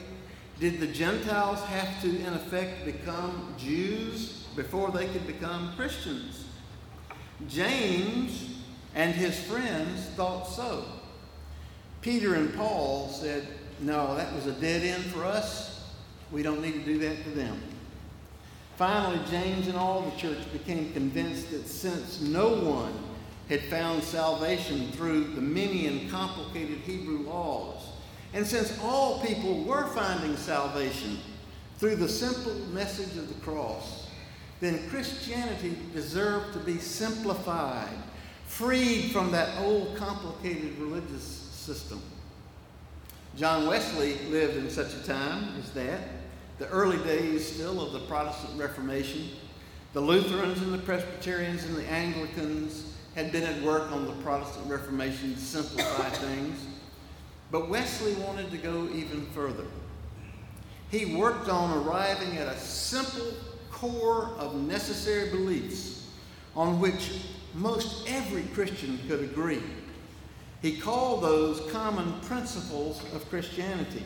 Did 0.59 0.80
the 0.80 0.87
Gentiles 0.87 1.61
have 1.64 2.01
to, 2.03 2.09
in 2.09 2.32
effect, 2.32 2.87
become 2.87 3.55
Jews 3.59 4.47
before 4.57 4.91
they 4.91 5.07
could 5.09 5.26
become 5.26 5.74
Christians? 5.76 6.45
James 7.47 8.55
and 8.95 9.12
his 9.14 9.39
friends 9.39 10.07
thought 10.16 10.45
so. 10.45 10.85
Peter 12.01 12.35
and 12.35 12.55
Paul 12.55 13.09
said, 13.09 13.47
No, 13.80 14.14
that 14.14 14.32
was 14.35 14.47
a 14.47 14.53
dead 14.53 14.82
end 14.82 15.05
for 15.05 15.24
us. 15.24 15.91
We 16.30 16.43
don't 16.43 16.62
need 16.62 16.72
to 16.74 16.85
do 16.85 16.99
that 16.99 17.22
to 17.24 17.30
them. 17.30 17.61
Finally, 18.76 19.20
James 19.30 19.68
and 19.68 19.76
all 19.76 20.00
the 20.00 20.16
church 20.16 20.52
became 20.52 20.92
convinced 20.92 21.50
that 21.50 21.66
since 21.68 22.20
no 22.20 22.48
one 22.48 22.92
had 23.48 23.62
found 23.64 24.02
salvation 24.02 24.90
through 24.92 25.24
the 25.24 25.40
many 25.40 25.86
and 25.86 26.10
complicated 26.10 26.78
Hebrew 26.78 27.20
laws, 27.20 27.82
and 28.32 28.44
since 28.44 28.76
all 28.82 29.20
people 29.20 29.62
were 29.62 29.86
finding 29.88 30.36
salvation 30.36 31.18
through 31.78 31.96
the 31.96 32.08
simple 32.08 32.54
message 32.72 33.16
of 33.16 33.28
the 33.28 33.40
cross, 33.44 34.08
then 34.60 34.88
Christianity 34.88 35.76
deserved 35.92 36.52
to 36.54 36.58
be 36.58 36.78
simplified, 36.78 37.96
freed 38.46 39.12
from 39.12 39.30
that 39.30 39.56
old 39.60 39.96
complicated 39.96 40.76
religious 40.78 41.22
system. 41.22 42.00
John 43.36 43.66
Wesley 43.66 44.18
lived 44.30 44.56
in 44.56 44.70
such 44.70 44.94
a 44.94 45.04
time 45.04 45.54
as 45.60 45.70
that, 45.72 46.00
the 46.59 46.68
early 46.68 46.98
days 46.98 47.46
still 47.46 47.80
of 47.80 47.92
the 47.92 48.00
Protestant 48.00 48.59
Reformation. 48.59 49.28
The 49.92 50.00
Lutherans 50.00 50.61
and 50.62 50.72
the 50.72 50.78
Presbyterians 50.78 51.64
and 51.64 51.76
the 51.76 51.86
Anglicans 51.90 52.94
had 53.14 53.32
been 53.32 53.44
at 53.44 53.62
work 53.62 53.90
on 53.92 54.07
the 54.07 54.12
Protestant 54.22 54.66
Reformation 54.68 55.34
to 55.34 55.40
simplify 55.40 56.09
things. 56.11 56.66
But 57.50 57.68
Wesley 57.68 58.14
wanted 58.14 58.50
to 58.50 58.59
go 58.59 58.88
even 58.92 59.26
further. 59.26 59.64
He 60.90 61.16
worked 61.16 61.48
on 61.48 61.84
arriving 61.84 62.36
at 62.38 62.48
a 62.48 62.59
simple 62.59 63.32
core 63.70 64.30
of 64.38 64.55
necessary 64.55 65.30
beliefs 65.30 66.07
on 66.55 66.80
which 66.80 67.22
most 67.55 68.09
every 68.09 68.42
Christian 68.55 68.98
could 69.09 69.20
agree. 69.20 69.62
He 70.62 70.78
called 70.78 71.22
those 71.22 71.70
common 71.70 72.20
principles 72.20 73.02
of 73.12 73.28
Christianity. 73.28 74.02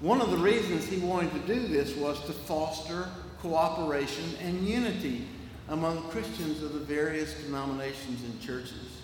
One 0.00 0.20
of 0.20 0.30
the 0.30 0.36
reasons 0.36 0.86
he 0.86 0.98
wanted 0.98 1.32
to 1.32 1.54
do 1.54 1.66
this 1.66 1.96
was 1.96 2.24
to 2.26 2.32
foster 2.32 3.08
cooperation 3.40 4.24
and 4.40 4.66
unity 4.66 5.26
among 5.68 6.08
Christians 6.10 6.62
of 6.62 6.72
the 6.72 6.80
various 6.80 7.34
denominations 7.42 8.22
and 8.22 8.40
churches. 8.40 9.02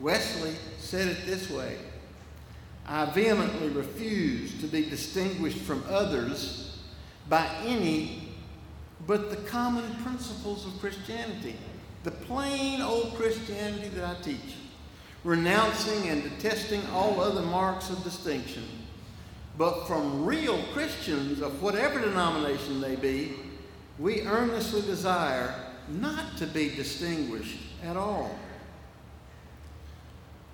Wesley 0.00 0.54
said 0.78 1.08
it 1.08 1.26
this 1.26 1.48
way 1.50 1.76
I 2.86 3.04
vehemently 3.04 3.68
refuse 3.68 4.60
to 4.60 4.66
be 4.66 4.90
distinguished 4.90 5.58
from 5.58 5.84
others 5.88 6.78
by 7.28 7.46
any 7.64 8.30
but 9.06 9.30
the 9.30 9.36
common 9.36 9.94
principles 10.02 10.66
of 10.66 10.78
Christianity, 10.80 11.54
the 12.02 12.10
plain 12.10 12.82
old 12.82 13.14
Christianity 13.14 13.88
that 13.90 14.04
I 14.04 14.20
teach, 14.22 14.56
renouncing 15.22 16.08
and 16.08 16.22
detesting 16.22 16.82
all 16.92 17.20
other 17.20 17.42
marks 17.42 17.90
of 17.90 18.02
distinction. 18.02 18.64
But 19.58 19.86
from 19.86 20.24
real 20.24 20.62
Christians 20.72 21.42
of 21.42 21.62
whatever 21.62 22.00
denomination 22.00 22.80
they 22.80 22.96
be, 22.96 23.34
we 23.98 24.22
earnestly 24.22 24.82
desire 24.82 25.54
not 25.88 26.36
to 26.38 26.46
be 26.46 26.74
distinguished 26.74 27.58
at 27.84 27.96
all. 27.96 28.38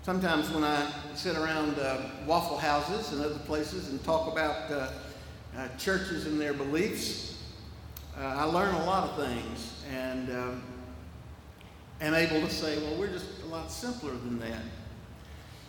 Sometimes 0.03 0.51
when 0.51 0.63
I 0.63 0.89
sit 1.15 1.37
around 1.37 1.79
uh, 1.79 1.99
waffle 2.27 2.59
houses 2.59 3.13
and 3.13 3.25
other 3.25 3.39
places 3.41 3.91
and 3.91 4.03
talk 4.05 4.33
about 4.33 4.71
uh, 4.71 4.91
uh, 5.57 5.69
churches 5.79 6.27
and 6.27 6.41
their 6.41 6.53
beliefs, 6.53 7.43
uh, 8.17 8.23
I 8.23 8.45
learn 8.45 8.75
a 8.75 8.85
lot 8.85 9.11
of 9.11 9.27
things 9.27 9.85
and 9.93 10.31
um, 10.31 10.63
am 12.01 12.15
able 12.15 12.41
to 12.41 12.53
say, 12.53 12.79
well, 12.79 12.97
we're 12.99 13.09
just 13.13 13.27
a 13.43 13.47
lot 13.47 13.71
simpler 13.71 14.13
than 14.13 14.39
that. 14.39 14.63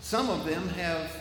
Some 0.01 0.29
of 0.29 0.45
them 0.45 0.69
have 0.69 1.11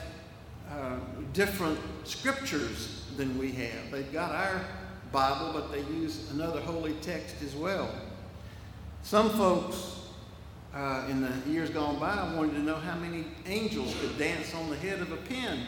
uh, 0.70 0.96
different 1.32 1.78
scriptures 2.04 3.04
than 3.16 3.36
we 3.38 3.52
have. 3.52 3.90
They've 3.90 4.12
got 4.12 4.32
our 4.32 4.64
Bible, 5.12 5.52
but 5.52 5.72
they 5.72 5.80
use 5.94 6.30
another 6.32 6.60
holy 6.60 6.94
text 6.94 7.42
as 7.42 7.54
well. 7.54 7.90
Some 9.02 9.30
folks 9.30 10.08
uh, 10.74 11.06
in 11.08 11.22
the 11.22 11.50
years 11.50 11.70
gone 11.70 11.98
by, 11.98 12.34
wanted 12.34 12.52
to 12.52 12.62
know 12.62 12.74
how 12.74 12.98
many 12.98 13.24
angels 13.46 13.94
could 14.00 14.18
dance 14.18 14.54
on 14.54 14.68
the 14.68 14.76
head 14.76 15.00
of 15.00 15.12
a 15.12 15.16
pin. 15.16 15.60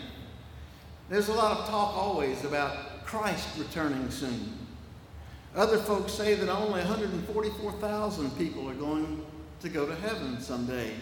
There's 1.08 1.28
a 1.28 1.34
lot 1.34 1.58
of 1.58 1.66
talk 1.68 1.96
always 1.96 2.44
about 2.44 3.04
Christ 3.04 3.48
returning 3.58 4.10
soon. 4.10 4.52
Other 5.56 5.78
folks 5.78 6.12
say 6.12 6.34
that 6.34 6.48
only 6.50 6.80
144,000 6.80 8.36
people 8.36 8.68
are 8.68 8.74
going 8.74 9.24
to 9.60 9.68
go 9.68 9.86
to 9.86 9.94
heaven 9.94 10.40
someday. 10.40 10.92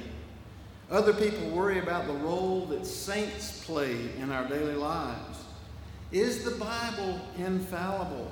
Other 0.91 1.12
people 1.12 1.49
worry 1.49 1.80
about 1.80 2.07
the 2.07 2.12
role 2.12 2.66
that 2.66 2.87
saints 2.87 3.64
play 3.64 3.97
in 4.18 4.30
our 4.30 4.47
daily 4.47 4.76
lives. 4.76 5.45
Is 6.12 6.45
the 6.45 6.53
Bible 6.53 7.20
infallible? 7.37 8.30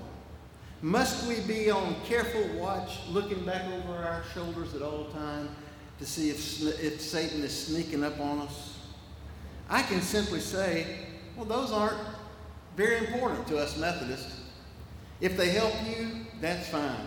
Must 0.80 1.26
we 1.26 1.40
be 1.40 1.70
on 1.70 1.96
careful 2.04 2.46
watch, 2.56 3.00
looking 3.08 3.44
back 3.44 3.64
over 3.64 3.94
our 3.94 4.22
shoulders 4.32 4.74
at 4.74 4.82
all 4.82 5.06
times 5.06 5.50
to 5.98 6.06
see 6.06 6.30
if, 6.30 6.62
if 6.80 7.00
Satan 7.00 7.42
is 7.42 7.66
sneaking 7.66 8.04
up 8.04 8.20
on 8.20 8.40
us? 8.40 8.78
I 9.68 9.82
can 9.82 10.00
simply 10.00 10.40
say, 10.40 10.86
well, 11.36 11.46
those 11.46 11.72
aren't 11.72 11.98
very 12.76 12.98
important 12.98 13.48
to 13.48 13.58
us 13.58 13.76
Methodists. 13.76 14.40
If 15.20 15.36
they 15.36 15.50
help 15.50 15.74
you, 15.86 16.26
that's 16.40 16.68
fine. 16.68 17.06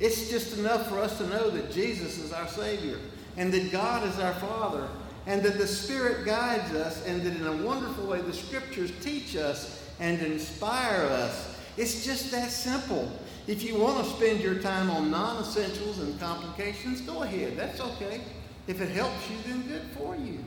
It's 0.00 0.28
just 0.28 0.58
enough 0.58 0.88
for 0.88 0.98
us 0.98 1.18
to 1.18 1.26
know 1.28 1.50
that 1.50 1.70
Jesus 1.70 2.18
is 2.18 2.32
our 2.32 2.48
Savior 2.48 2.98
and 3.36 3.52
that 3.52 3.70
God 3.70 4.06
is 4.06 4.18
our 4.18 4.34
Father 4.34 4.88
and 5.26 5.42
that 5.42 5.58
the 5.58 5.66
Spirit 5.66 6.24
guides 6.24 6.72
us 6.72 7.04
and 7.06 7.22
that 7.22 7.36
in 7.36 7.46
a 7.46 7.64
wonderful 7.64 8.06
way 8.06 8.20
the 8.20 8.32
Scriptures 8.32 8.92
teach 9.00 9.36
us 9.36 9.82
and 9.98 10.20
inspire 10.22 11.06
us. 11.06 11.56
It's 11.76 12.04
just 12.04 12.30
that 12.30 12.50
simple. 12.50 13.10
If 13.46 13.62
you 13.62 13.78
want 13.78 14.04
to 14.04 14.10
spend 14.12 14.40
your 14.40 14.56
time 14.56 14.90
on 14.90 15.10
non 15.10 15.42
essentials 15.42 15.98
and 15.98 16.18
complications, 16.18 17.00
go 17.00 17.22
ahead. 17.22 17.56
That's 17.56 17.80
okay. 17.80 18.20
If 18.66 18.80
it 18.80 18.88
helps 18.90 19.30
you, 19.30 19.36
then 19.46 19.62
good 19.68 19.82
for 19.96 20.16
you. 20.16 20.44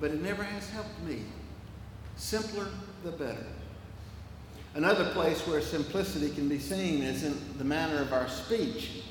But 0.00 0.12
it 0.12 0.22
never 0.22 0.42
has 0.42 0.68
helped 0.70 1.00
me. 1.02 1.22
Simpler, 2.16 2.68
the 3.04 3.12
better. 3.12 3.46
Another 4.74 5.10
place 5.10 5.46
where 5.46 5.60
simplicity 5.60 6.30
can 6.30 6.48
be 6.48 6.58
seen 6.58 7.02
is 7.02 7.24
in 7.24 7.36
the 7.58 7.64
manner 7.64 8.00
of 8.00 8.12
our 8.12 8.28
speech. 8.28 9.02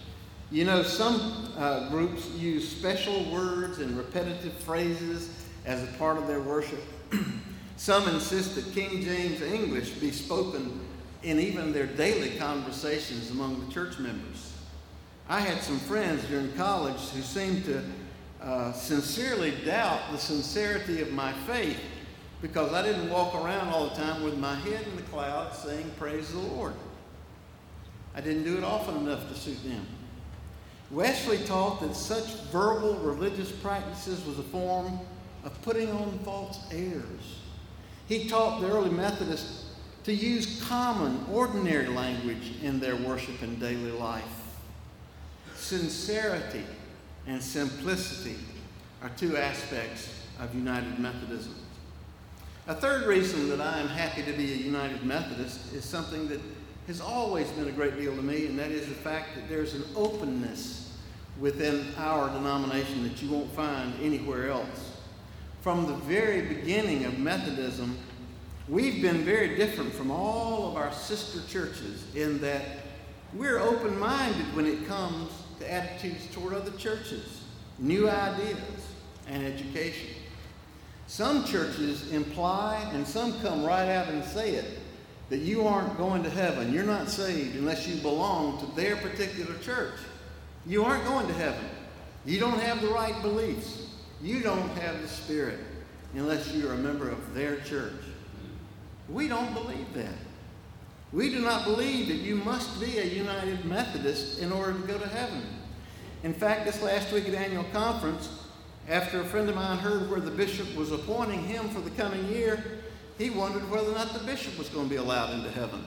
You 0.52 0.66
know, 0.66 0.84
some 0.84 1.54
uh, 1.58 1.88
groups 1.88 2.28
use 2.32 2.68
special 2.68 3.24
words 3.32 3.80
and 3.80 3.98
repetitive 3.98 4.52
phrases 4.52 5.30
as 5.66 5.82
a 5.82 5.88
part 5.94 6.18
of 6.18 6.28
their 6.28 6.42
worship. 6.42 6.84
some 7.78 8.06
insist 8.10 8.56
that 8.56 8.74
King 8.74 9.02
James 9.02 9.42
English 9.42 9.92
be 9.92 10.12
spoken 10.12 10.82
in 11.24 11.40
even 11.40 11.72
their 11.72 11.86
daily 11.86 12.32
conversations 12.38 13.32
among 13.32 13.66
the 13.66 13.74
church 13.74 13.98
members. 13.98 14.54
I 15.30 15.40
had 15.40 15.62
some 15.62 15.80
friends 15.80 16.26
during 16.26 16.52
college 16.54 17.00
who 17.14 17.22
seemed 17.22 17.64
to 17.66 17.84
uh, 18.42 18.74
sincerely 18.74 19.54
doubt 19.64 20.02
the 20.12 20.18
sincerity 20.18 21.00
of 21.00 21.14
my 21.14 21.32
faith 21.48 21.80
because 22.42 22.74
I 22.74 22.82
didn't 22.82 23.10
walk 23.10 23.36
around 23.36 23.70
all 23.70 23.88
the 23.88 23.96
time 23.96 24.22
with 24.22 24.38
my 24.38 24.56
head 24.56 24.86
in 24.86 24.98
the 24.98 25.04
clouds 25.04 25.60
saying, 25.60 25.90
Praise 25.98 26.34
the 26.34 26.40
Lord. 26.40 26.74
I 28.14 28.20
didn't 28.20 28.44
do 28.44 28.58
it 28.58 28.66
often 28.66 28.98
enough 28.98 29.30
to 29.30 29.36
suit 29.36 29.64
them. 29.64 29.88
Wesley 30.92 31.38
taught 31.46 31.80
that 31.80 31.96
such 31.96 32.26
verbal 32.52 32.96
religious 32.96 33.50
practices 33.50 34.26
was 34.26 34.38
a 34.40 34.44
form 34.44 35.00
of 35.46 35.60
putting 35.62 35.90
on 35.90 36.20
false 36.20 36.60
airs. 36.70 37.40
He 38.08 38.28
taught 38.28 38.60
the 38.60 38.70
early 38.70 38.90
Methodists 38.90 39.70
to 40.04 40.14
use 40.14 40.62
common, 40.68 41.26
ordinary 41.32 41.88
language 41.88 42.56
in 42.62 42.80
their 42.80 42.98
worship 42.98 43.42
and 43.42 43.58
daily 43.58 43.92
life. 43.92 44.24
Sincerity 45.56 46.66
and 47.26 47.42
simplicity 47.42 48.38
are 49.02 49.12
two 49.16 49.38
aspects 49.38 50.14
of 50.40 50.54
United 50.54 51.00
Methodism. 51.00 51.56
A 52.68 52.76
third 52.76 53.06
reason 53.06 53.48
that 53.50 53.62
I 53.62 53.80
am 53.80 53.88
happy 53.88 54.24
to 54.24 54.34
be 54.34 54.54
a 54.54 54.58
United 54.58 55.04
Methodist 55.04 55.74
is 55.74 55.86
something 55.86 56.28
that 56.28 56.42
has 56.88 57.00
always 57.00 57.50
been 57.52 57.68
a 57.68 57.72
great 57.72 57.98
deal 57.98 58.16
to 58.16 58.22
me, 58.22 58.48
and 58.48 58.60
that 58.60 58.72
is 58.72 58.88
the 58.88 58.94
fact 58.94 59.36
that 59.36 59.48
there's 59.48 59.74
an 59.74 59.84
openness 59.96 60.81
within 61.40 61.88
our 61.98 62.30
denomination 62.30 63.04
that 63.04 63.22
you 63.22 63.30
won't 63.30 63.52
find 63.54 63.94
anywhere 64.02 64.50
else. 64.50 64.98
From 65.62 65.86
the 65.86 65.94
very 65.94 66.42
beginning 66.42 67.06
of 67.06 67.20
Methodism, 67.20 67.98
we've 68.68 69.02
been 69.02 69.24
very 69.24 69.56
different 69.56 69.94
from 69.94 70.12
all 70.12 70.70
of 70.70 70.76
our 70.76 70.92
sister 70.92 71.40
churches 71.48 72.04
in 72.16 72.40
that 72.42 72.64
we're 73.34 73.60
open 73.60 73.98
minded 73.98 74.56
when 74.56 74.66
it 74.66 74.88
comes 74.88 75.32
to 75.60 75.72
attitudes 75.72 76.28
toward 76.34 76.54
other 76.54 76.72
churches, 76.72 77.42
new 77.80 78.10
ideas, 78.10 78.58
and 79.28 79.44
education. 79.44 80.10
Some 81.08 81.46
churches 81.46 82.12
imply, 82.12 82.90
and 82.94 83.06
some 83.06 83.40
come 83.42 83.64
right 83.64 83.90
out 83.90 84.08
and 84.10 84.24
say 84.24 84.52
it, 84.52 84.80
that 85.30 85.40
you 85.40 85.66
aren't 85.66 85.98
going 85.98 86.24
to 86.24 86.30
heaven. 86.30 86.74
You're 86.74 86.84
not 86.84 87.10
saved 87.10 87.56
unless 87.56 87.88
you 87.88 88.02
belong 88.02 88.60
to 88.60 88.66
their 88.76 88.98
particular 88.98 89.58
church. 89.60 89.96
You 90.66 90.84
aren't 90.84 91.06
going 91.06 91.28
to 91.28 91.34
heaven. 91.34 91.66
You 92.26 92.40
don't 92.40 92.60
have 92.60 92.82
the 92.82 92.90
right 92.90 93.20
beliefs. 93.22 93.88
You 94.22 94.42
don't 94.42 94.70
have 94.78 95.02
the 95.02 95.08
Spirit 95.08 95.60
unless 96.14 96.54
you're 96.54 96.74
a 96.74 96.78
member 96.78 97.10
of 97.10 97.34
their 97.34 97.58
church. 97.62 97.94
We 99.10 99.28
don't 99.28 99.54
believe 99.54 99.94
that. 99.94 100.14
We 101.12 101.30
do 101.30 101.40
not 101.40 101.66
believe 101.66 102.08
that 102.08 102.18
you 102.18 102.36
must 102.36 102.80
be 102.80 103.00
a 103.00 103.06
United 103.06 103.66
Methodist 103.66 104.40
in 104.40 104.52
order 104.52 104.74
to 104.74 104.88
go 104.88 104.98
to 104.98 105.08
heaven. 105.08 105.42
In 106.24 106.34
fact, 106.34 106.66
this 106.66 106.82
last 106.82 107.12
week 107.12 107.28
at 107.28 107.34
annual 107.34 107.66
conference, 107.74 108.30
after 108.88 109.20
a 109.20 109.26
friend 109.26 109.50
of 109.50 109.56
mine 109.56 109.78
heard 109.78 110.10
where 110.10 110.20
the 110.20 110.32
bishop 110.32 110.74
was 110.76 110.92
appointing 110.92 111.44
him 111.44 111.68
for 111.70 111.82
the 111.82 111.90
coming 111.92 112.26
year, 112.30 112.64
he 113.18 113.30
wondered 113.30 113.70
whether 113.70 113.92
or 113.92 113.96
not 113.96 114.14
the 114.14 114.20
bishop 114.20 114.58
was 114.58 114.70
going 114.70 114.86
to 114.86 114.90
be 114.90 114.96
allowed 114.96 115.34
into 115.34 115.52
heaven. 115.52 115.86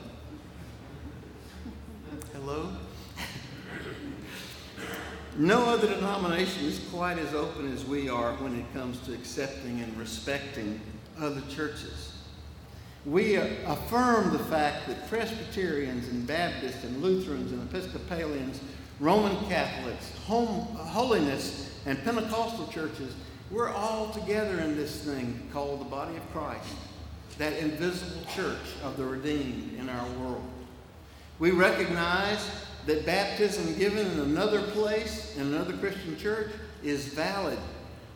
Hello? 2.33 2.70
No 5.37 5.64
other 5.64 5.89
denomination 5.89 6.64
is 6.64 6.80
quite 6.91 7.18
as 7.18 7.35
open 7.35 7.72
as 7.72 7.85
we 7.85 8.09
are 8.09 8.32
when 8.35 8.59
it 8.59 8.72
comes 8.72 9.01
to 9.01 9.12
accepting 9.12 9.80
and 9.80 9.97
respecting 9.97 10.80
other 11.18 11.43
churches. 11.49 12.12
We 13.05 13.37
uh, 13.37 13.47
affirm 13.66 14.32
the 14.32 14.39
fact 14.45 14.87
that 14.87 15.09
Presbyterians 15.09 16.09
and 16.09 16.26
Baptists 16.26 16.85
and 16.85 17.03
Lutherans 17.03 17.53
and 17.53 17.62
Episcopalians, 17.68 18.61
Roman 18.99 19.37
Catholics, 19.47 20.11
home, 20.26 20.61
holiness, 20.76 21.70
and 21.85 22.03
Pentecostal 22.03 22.68
churches, 22.68 23.14
we're 23.51 23.70
all 23.70 24.11
together 24.11 24.61
in 24.61 24.74
this 24.76 25.03
thing 25.05 25.49
called 25.53 25.80
the 25.80 25.85
body 25.85 26.16
of 26.16 26.32
Christ, 26.32 26.74
that 27.39 27.53
invisible 27.59 28.24
church 28.35 28.57
of 28.82 28.97
the 28.97 29.05
redeemed 29.05 29.78
in 29.78 29.89
our 29.89 30.09
world. 30.20 30.45
We 31.39 31.51
recognize 31.51 32.49
that 32.87 33.07
baptism 33.07 33.78
given 33.78 34.07
in 34.07 34.20
another 34.20 34.62
place, 34.62 35.37
in 35.37 35.43
another 35.43 35.72
Christian 35.74 36.16
church, 36.16 36.51
is 36.82 37.07
valid. 37.07 37.59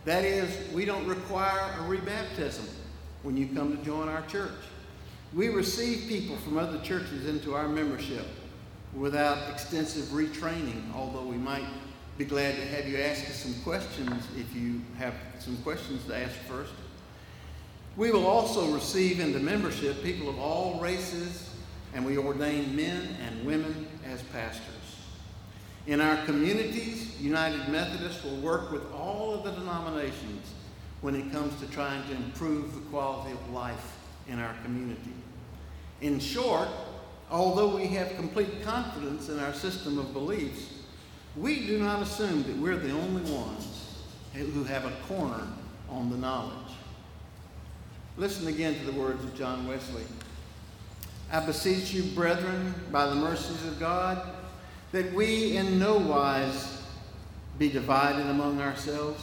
That 0.05 0.25
is, 0.25 0.73
we 0.73 0.85
don't 0.85 1.07
require 1.07 1.71
a 1.79 1.83
rebaptism 1.83 2.69
when 3.23 3.37
you 3.37 3.49
come 3.49 3.77
to 3.77 3.85
join 3.85 4.09
our 4.09 4.23
church. 4.27 4.51
We 5.35 5.49
receive 5.49 6.09
people 6.09 6.37
from 6.37 6.59
other 6.59 6.79
churches 6.81 7.27
into 7.27 7.55
our 7.55 7.69
membership 7.69 8.27
without 8.95 9.51
extensive 9.51 10.05
retraining, 10.07 10.95
although 10.95 11.25
we 11.25 11.37
might 11.37 11.67
be 12.17 12.25
glad 12.25 12.57
to 12.57 12.67
have 12.67 12.89
you 12.89 12.99
ask 12.99 13.29
us 13.29 13.37
some 13.37 13.55
questions 13.63 14.27
if 14.37 14.55
you 14.55 14.81
have 14.99 15.15
some 15.39 15.57
questions 15.59 16.05
to 16.07 16.17
ask 16.17 16.35
first. 16.49 16.73
We 17.97 18.11
will 18.11 18.27
also 18.27 18.73
receive 18.73 19.21
into 19.21 19.41
membership 19.41 20.03
people 20.03 20.29
of 20.29 20.39
all 20.39 20.81
races, 20.81 21.51
and 21.95 22.07
we 22.07 22.17
ordain 22.17 22.75
men 22.75 23.17
and 23.27 23.45
women 23.45 23.88
as 24.11 24.23
pastors. 24.25 24.65
In 25.87 26.01
our 26.01 26.17
communities, 26.25 27.21
United 27.21 27.69
Methodists 27.69 28.23
will 28.23 28.37
work 28.37 28.71
with 28.71 28.93
all 28.93 29.35
of 29.35 29.45
the 29.45 29.53
denominations 29.53 30.53
when 31.01 31.15
it 31.15 31.33
comes 31.33 31.59
to 31.61 31.67
trying 31.69 32.07
to 32.09 32.15
improve 32.15 32.75
the 32.75 32.81
quality 32.91 33.33
of 33.33 33.51
life 33.51 33.97
in 34.29 34.39
our 34.39 34.55
community. 34.65 35.15
In 36.01 36.21
short, 36.21 36.69
although 37.31 37.77
we 37.77 37.87
have 37.89 38.15
complete 38.17 38.63
confidence 38.63 39.29
in 39.29 39.39
our 39.39 39.53
system 39.53 39.99
of 39.99 40.13
beliefs, 40.13 40.75
we 41.37 41.67
do 41.67 41.79
not 41.79 42.03
assume 42.03 42.43
that 42.43 42.57
we're 42.57 42.77
the 42.77 42.93
only 42.93 43.23
ones 43.31 44.03
who 44.35 44.65
have 44.65 44.85
a 44.85 44.93
corner 45.07 45.47
on 45.89 46.11
the 46.11 46.17
knowledge. 46.17 46.53
Listen 48.17 48.49
again 48.49 48.75
to 48.75 48.85
the 48.85 48.93
words 48.93 49.23
of 49.25 49.35
John 49.37 49.67
Wesley. 49.67 50.03
I 51.31 51.45
beseech 51.45 51.93
you, 51.93 52.05
brethren, 52.15 52.75
by 52.91 53.07
the 53.07 53.15
mercies 53.15 53.63
of 53.67 53.79
God, 53.79 54.27
that 54.93 55.13
we 55.13 55.57
in 55.57 55.79
no 55.79 55.99
wise 55.99 56.83
be 57.59 57.69
divided 57.69 58.27
among 58.27 58.61
ourselves. 58.61 59.23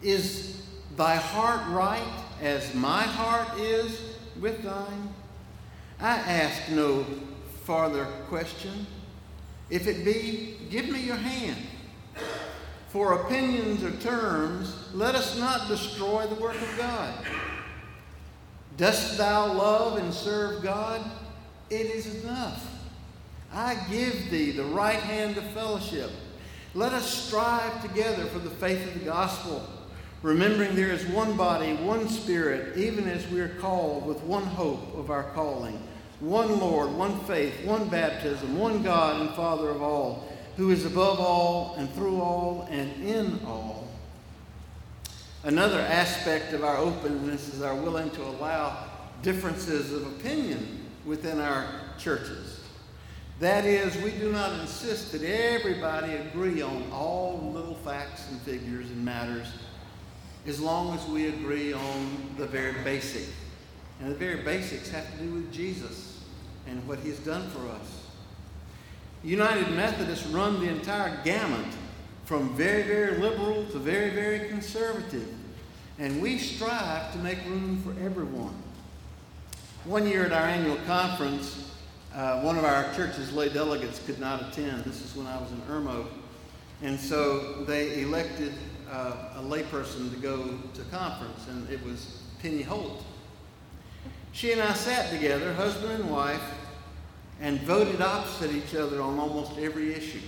Is 0.00 0.62
thy 0.96 1.16
heart 1.16 1.66
right 1.70 2.06
as 2.40 2.72
my 2.74 3.02
heart 3.02 3.58
is 3.58 4.00
with 4.40 4.62
thine? 4.62 5.12
I 5.98 6.18
ask 6.18 6.70
no 6.70 7.04
farther 7.64 8.04
question. 8.28 8.86
If 9.70 9.88
it 9.88 10.04
be, 10.04 10.58
give 10.70 10.88
me 10.88 11.00
your 11.00 11.16
hand. 11.16 11.56
For 12.90 13.24
opinions 13.24 13.82
or 13.82 13.90
terms, 13.96 14.72
let 14.94 15.16
us 15.16 15.36
not 15.36 15.66
destroy 15.66 16.26
the 16.28 16.36
work 16.36 16.54
of 16.54 16.78
God. 16.78 17.14
Dost 18.76 19.18
thou 19.18 19.52
love 19.52 19.98
and 19.98 20.12
serve 20.12 20.62
God? 20.62 21.02
It 21.70 21.86
is 21.86 22.22
enough. 22.22 22.64
I 23.52 23.76
give 23.90 24.30
thee 24.30 24.50
the 24.50 24.64
right 24.64 24.98
hand 24.98 25.36
of 25.38 25.44
fellowship. 25.50 26.10
Let 26.74 26.92
us 26.92 27.08
strive 27.08 27.80
together 27.82 28.26
for 28.26 28.38
the 28.38 28.50
faith 28.50 28.86
of 28.86 28.94
the 28.94 29.04
gospel, 29.04 29.66
remembering 30.22 30.74
there 30.74 30.92
is 30.92 31.06
one 31.06 31.36
body, 31.36 31.74
one 31.74 32.08
spirit, 32.08 32.76
even 32.76 33.08
as 33.08 33.26
we 33.28 33.40
are 33.40 33.56
called 33.60 34.04
with 34.04 34.20
one 34.22 34.44
hope 34.44 34.94
of 34.96 35.10
our 35.10 35.24
calling 35.30 35.82
one 36.20 36.58
Lord, 36.58 36.92
one 36.92 37.18
faith, 37.20 37.64
one 37.64 37.88
baptism, 37.88 38.58
one 38.58 38.82
God 38.82 39.20
and 39.20 39.30
Father 39.30 39.68
of 39.68 39.82
all, 39.82 40.26
who 40.56 40.70
is 40.70 40.86
above 40.86 41.20
all 41.20 41.74
and 41.76 41.90
through 41.92 42.20
all 42.20 42.66
and 42.70 42.90
in 43.04 43.40
all. 43.44 43.85
Another 45.46 45.78
aspect 45.78 46.52
of 46.54 46.64
our 46.64 46.76
openness 46.76 47.54
is 47.54 47.62
our 47.62 47.76
willing 47.76 48.10
to 48.10 48.22
allow 48.24 48.84
differences 49.22 49.92
of 49.92 50.04
opinion 50.04 50.84
within 51.04 51.38
our 51.38 51.68
churches. 51.96 52.58
That 53.38 53.64
is, 53.64 53.96
we 54.02 54.10
do 54.10 54.32
not 54.32 54.58
insist 54.58 55.12
that 55.12 55.22
everybody 55.22 56.14
agree 56.14 56.62
on 56.62 56.90
all 56.90 57.52
little 57.54 57.76
facts 57.76 58.28
and 58.28 58.40
figures 58.40 58.90
and 58.90 59.04
matters 59.04 59.46
as 60.48 60.58
long 60.58 60.98
as 60.98 61.06
we 61.06 61.28
agree 61.28 61.72
on 61.72 62.34
the 62.36 62.46
very 62.46 62.82
basic. 62.82 63.28
And 64.00 64.10
the 64.10 64.16
very 64.16 64.42
basics 64.42 64.90
have 64.90 65.08
to 65.12 65.24
do 65.24 65.30
with 65.32 65.52
Jesus 65.52 66.24
and 66.66 66.84
what 66.88 66.98
he's 66.98 67.20
done 67.20 67.48
for 67.50 67.68
us. 67.68 68.02
United 69.22 69.70
Methodists 69.70 70.26
run 70.26 70.58
the 70.58 70.70
entire 70.70 71.22
gamut 71.22 71.72
from 72.26 72.54
very, 72.56 72.82
very 72.82 73.18
liberal 73.18 73.64
to 73.66 73.78
very, 73.78 74.10
very 74.10 74.48
conservative. 74.48 75.28
and 75.98 76.20
we 76.20 76.36
strive 76.38 77.10
to 77.12 77.18
make 77.18 77.42
room 77.46 77.80
for 77.82 77.98
everyone. 78.04 78.54
One 79.84 80.06
year 80.06 80.26
at 80.26 80.32
our 80.32 80.46
annual 80.46 80.76
conference, 80.86 81.72
uh, 82.14 82.40
one 82.40 82.58
of 82.58 82.64
our 82.64 82.92
church's 82.94 83.32
lay 83.32 83.48
delegates 83.48 84.04
could 84.04 84.18
not 84.18 84.42
attend. 84.42 84.84
This 84.84 85.02
is 85.02 85.16
when 85.16 85.26
I 85.26 85.38
was 85.38 85.50
in 85.52 85.60
Irmo. 85.62 86.06
And 86.82 87.00
so 87.00 87.64
they 87.64 88.02
elected 88.02 88.52
uh, 88.90 89.36
a 89.36 89.40
layperson 89.40 90.10
to 90.10 90.16
go 90.18 90.58
to 90.74 90.82
conference, 90.90 91.46
and 91.48 91.70
it 91.70 91.82
was 91.82 92.20
Penny 92.42 92.62
Holt. 92.62 93.02
She 94.32 94.52
and 94.52 94.60
I 94.60 94.74
sat 94.74 95.10
together, 95.10 95.54
husband 95.54 95.92
and 95.92 96.10
wife, 96.10 96.42
and 97.40 97.58
voted 97.62 98.02
opposite 98.02 98.52
each 98.52 98.74
other 98.74 99.00
on 99.00 99.18
almost 99.18 99.56
every 99.58 99.94
issue. 99.94 100.20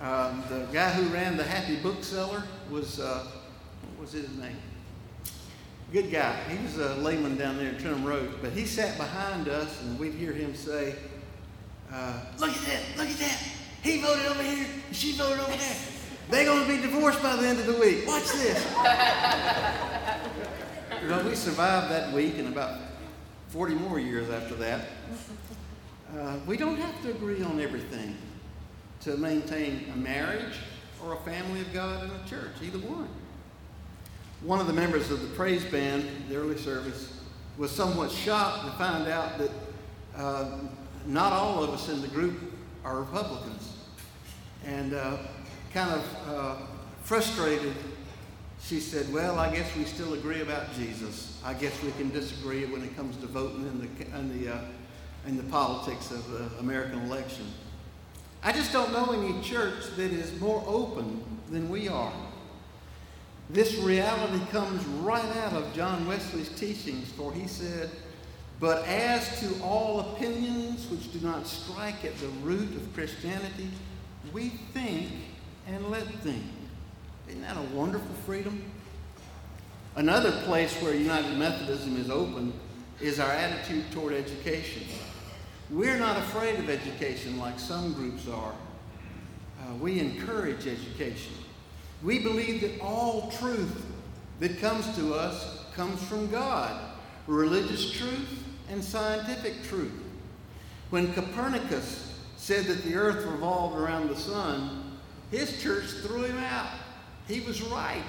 Um, 0.00 0.44
the 0.50 0.66
guy 0.72 0.90
who 0.90 1.12
ran 1.12 1.36
the 1.36 1.44
Happy 1.44 1.76
Bookseller 1.76 2.42
was, 2.70 3.00
uh, 3.00 3.26
what 3.94 4.00
was 4.02 4.12
his 4.12 4.28
name? 4.36 4.56
Good 5.90 6.10
guy. 6.10 6.34
He 6.50 6.62
was 6.62 6.76
a 6.76 6.96
layman 6.96 7.38
down 7.38 7.56
there 7.56 7.70
in 7.70 7.78
Trenton 7.78 8.04
Road, 8.04 8.34
but 8.42 8.52
he 8.52 8.66
sat 8.66 8.98
behind 8.98 9.48
us 9.48 9.80
and 9.82 9.98
we'd 9.98 10.12
hear 10.12 10.32
him 10.32 10.54
say, 10.54 10.96
uh, 11.92 12.20
Look 12.38 12.50
at 12.50 12.66
that, 12.66 12.82
look 12.98 13.08
at 13.08 13.16
that. 13.18 13.42
He 13.82 14.02
voted 14.02 14.26
over 14.26 14.42
here, 14.42 14.66
and 14.86 14.96
she 14.96 15.12
voted 15.12 15.40
over 15.40 15.56
there. 15.56 15.76
They're 16.28 16.44
going 16.44 16.66
to 16.66 16.76
be 16.76 16.82
divorced 16.82 17.22
by 17.22 17.36
the 17.36 17.46
end 17.46 17.60
of 17.60 17.66
the 17.66 17.74
week. 17.74 18.06
Watch 18.06 18.32
this. 18.32 18.64
we 21.24 21.34
survived 21.34 21.90
that 21.90 22.12
week 22.12 22.36
and 22.38 22.48
about 22.48 22.80
40 23.48 23.74
more 23.76 24.00
years 24.00 24.28
after 24.28 24.56
that. 24.56 24.86
Uh, 26.18 26.36
we 26.46 26.56
don't 26.56 26.78
have 26.78 27.00
to 27.02 27.10
agree 27.10 27.42
on 27.42 27.60
everything 27.60 28.16
to 29.06 29.16
maintain 29.16 29.86
a 29.94 29.96
marriage 29.96 30.58
or 31.00 31.12
a 31.12 31.18
family 31.18 31.60
of 31.60 31.72
God 31.72 32.02
in 32.02 32.10
a 32.10 32.28
church, 32.28 32.50
either 32.60 32.80
one. 32.80 33.08
One 34.42 34.58
of 34.58 34.66
the 34.66 34.72
members 34.72 35.12
of 35.12 35.22
the 35.22 35.28
praise 35.28 35.64
band, 35.64 36.04
the 36.28 36.34
early 36.34 36.58
service, 36.58 37.16
was 37.56 37.70
somewhat 37.70 38.10
shocked 38.10 38.64
to 38.66 38.72
find 38.72 39.06
out 39.06 39.38
that 39.38 39.50
uh, 40.16 40.58
not 41.06 41.32
all 41.32 41.62
of 41.62 41.70
us 41.70 41.88
in 41.88 42.02
the 42.02 42.08
group 42.08 42.52
are 42.82 42.98
Republicans. 42.98 43.74
And 44.64 44.92
uh, 44.92 45.18
kind 45.72 45.92
of 45.92 46.16
uh, 46.28 46.56
frustrated, 47.04 47.74
she 48.60 48.80
said, 48.80 49.12
Well, 49.12 49.38
I 49.38 49.54
guess 49.54 49.72
we 49.76 49.84
still 49.84 50.14
agree 50.14 50.40
about 50.40 50.74
Jesus. 50.74 51.40
I 51.44 51.54
guess 51.54 51.80
we 51.84 51.92
can 51.92 52.10
disagree 52.10 52.64
when 52.64 52.82
it 52.82 52.96
comes 52.96 53.16
to 53.18 53.26
voting 53.26 53.68
in 53.68 53.78
the, 53.78 54.18
in 54.18 54.42
the, 54.42 54.52
uh, 54.52 54.60
in 55.28 55.36
the 55.36 55.44
politics 55.44 56.10
of 56.10 56.28
the 56.28 56.58
American 56.58 57.02
election. 57.02 57.46
I 58.46 58.52
just 58.52 58.72
don't 58.72 58.92
know 58.92 59.10
any 59.10 59.42
church 59.42 59.86
that 59.96 60.12
is 60.12 60.40
more 60.40 60.62
open 60.68 61.20
than 61.50 61.68
we 61.68 61.88
are. 61.88 62.12
This 63.50 63.74
reality 63.78 64.38
comes 64.52 64.84
right 64.86 65.36
out 65.38 65.52
of 65.52 65.74
John 65.74 66.06
Wesley's 66.06 66.50
teachings, 66.50 67.10
for 67.10 67.32
he 67.32 67.48
said, 67.48 67.90
But 68.60 68.86
as 68.86 69.40
to 69.40 69.60
all 69.64 69.98
opinions 69.98 70.88
which 70.88 71.12
do 71.12 71.18
not 71.26 71.44
strike 71.48 72.04
at 72.04 72.16
the 72.18 72.28
root 72.44 72.76
of 72.76 72.94
Christianity, 72.94 73.68
we 74.32 74.50
think 74.72 75.10
and 75.66 75.84
let 75.90 76.06
think. 76.22 76.44
Isn't 77.26 77.42
that 77.42 77.56
a 77.56 77.74
wonderful 77.74 78.14
freedom? 78.26 78.62
Another 79.96 80.30
place 80.42 80.72
where 80.80 80.94
United 80.94 81.36
Methodism 81.36 81.96
is 81.96 82.10
open 82.10 82.52
is 83.00 83.18
our 83.18 83.32
attitude 83.32 83.90
toward 83.90 84.12
education. 84.12 84.84
We're 85.70 85.98
not 85.98 86.16
afraid 86.16 86.60
of 86.60 86.70
education 86.70 87.38
like 87.38 87.58
some 87.58 87.92
groups 87.92 88.28
are. 88.28 88.52
Uh, 89.60 89.74
we 89.80 89.98
encourage 89.98 90.66
education. 90.66 91.32
We 92.02 92.20
believe 92.20 92.60
that 92.60 92.80
all 92.80 93.32
truth 93.32 93.84
that 94.38 94.60
comes 94.60 94.94
to 94.96 95.14
us 95.14 95.64
comes 95.74 96.02
from 96.04 96.30
God 96.30 96.92
religious 97.26 97.90
truth 97.90 98.44
and 98.70 98.82
scientific 98.82 99.64
truth. 99.64 99.92
When 100.90 101.12
Copernicus 101.12 102.20
said 102.36 102.66
that 102.66 102.84
the 102.84 102.94
earth 102.94 103.24
revolved 103.26 103.76
around 103.76 104.08
the 104.08 104.16
sun, 104.16 104.98
his 105.32 105.60
church 105.60 105.86
threw 106.02 106.22
him 106.22 106.38
out. 106.38 106.70
He 107.26 107.40
was 107.40 107.60
right, 107.62 108.04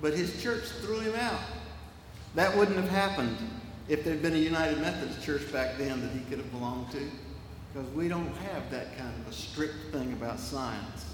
but 0.00 0.14
his 0.14 0.42
church 0.42 0.64
threw 0.80 1.00
him 1.00 1.14
out. 1.14 1.40
That 2.34 2.56
wouldn't 2.56 2.78
have 2.78 2.88
happened 2.88 3.36
if 3.88 4.04
there'd 4.04 4.22
been 4.22 4.34
a 4.34 4.38
United 4.38 4.78
Methodist 4.80 5.22
church 5.22 5.50
back 5.52 5.78
then 5.78 6.00
that 6.02 6.10
he 6.12 6.20
could 6.28 6.38
have 6.38 6.50
belonged 6.50 6.90
to, 6.92 7.10
because 7.72 7.88
we 7.90 8.08
don't 8.08 8.34
have 8.36 8.70
that 8.70 8.96
kind 8.98 9.12
of 9.20 9.32
a 9.32 9.32
strict 9.32 9.92
thing 9.92 10.12
about 10.12 10.38
science. 10.38 11.06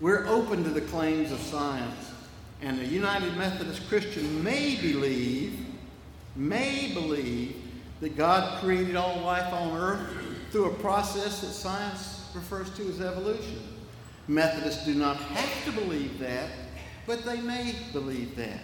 We're 0.00 0.26
open 0.26 0.64
to 0.64 0.70
the 0.70 0.82
claims 0.82 1.32
of 1.32 1.40
science, 1.40 2.12
and 2.60 2.78
a 2.80 2.84
United 2.84 3.36
Methodist 3.36 3.88
Christian 3.88 4.44
may 4.44 4.76
believe, 4.76 5.58
may 6.34 6.92
believe 6.92 7.56
that 8.00 8.16
God 8.16 8.60
created 8.60 8.96
all 8.96 9.20
life 9.20 9.50
on 9.52 9.76
earth 9.76 10.10
through 10.50 10.66
a 10.66 10.74
process 10.74 11.40
that 11.40 11.48
science 11.48 12.30
refers 12.34 12.68
to 12.76 12.86
as 12.88 13.00
evolution. 13.00 13.62
Methodists 14.28 14.84
do 14.84 14.94
not 14.94 15.16
have 15.16 15.64
to 15.64 15.80
believe 15.80 16.18
that, 16.18 16.50
but 17.06 17.24
they 17.24 17.40
may 17.40 17.74
believe 17.92 18.36
that. 18.36 18.60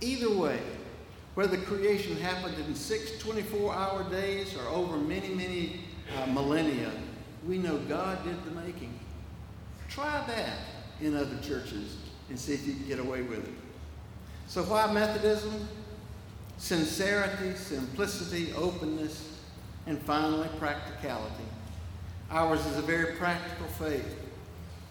Either 0.00 0.30
way, 0.34 0.58
whether 1.40 1.56
creation 1.56 2.14
happened 2.18 2.54
in 2.68 2.74
six 2.74 3.16
24 3.18 3.72
hour 3.72 4.04
days 4.10 4.54
or 4.58 4.68
over 4.68 4.98
many, 4.98 5.30
many 5.30 5.80
uh, 6.18 6.26
millennia, 6.26 6.90
we 7.48 7.56
know 7.56 7.78
God 7.88 8.22
did 8.24 8.44
the 8.44 8.50
making. 8.60 8.92
Try 9.88 10.22
that 10.26 10.58
in 11.00 11.16
other 11.16 11.38
churches 11.38 11.96
and 12.28 12.38
see 12.38 12.52
if 12.52 12.66
you 12.66 12.74
can 12.74 12.86
get 12.86 12.98
away 12.98 13.22
with 13.22 13.38
it. 13.38 13.54
So, 14.48 14.62
why 14.64 14.92
Methodism? 14.92 15.66
Sincerity, 16.58 17.54
simplicity, 17.54 18.52
openness, 18.52 19.38
and 19.86 19.98
finally, 20.02 20.46
practicality. 20.58 21.44
Ours 22.30 22.66
is 22.66 22.76
a 22.76 22.82
very 22.82 23.14
practical 23.14 23.66
faith. 23.78 24.14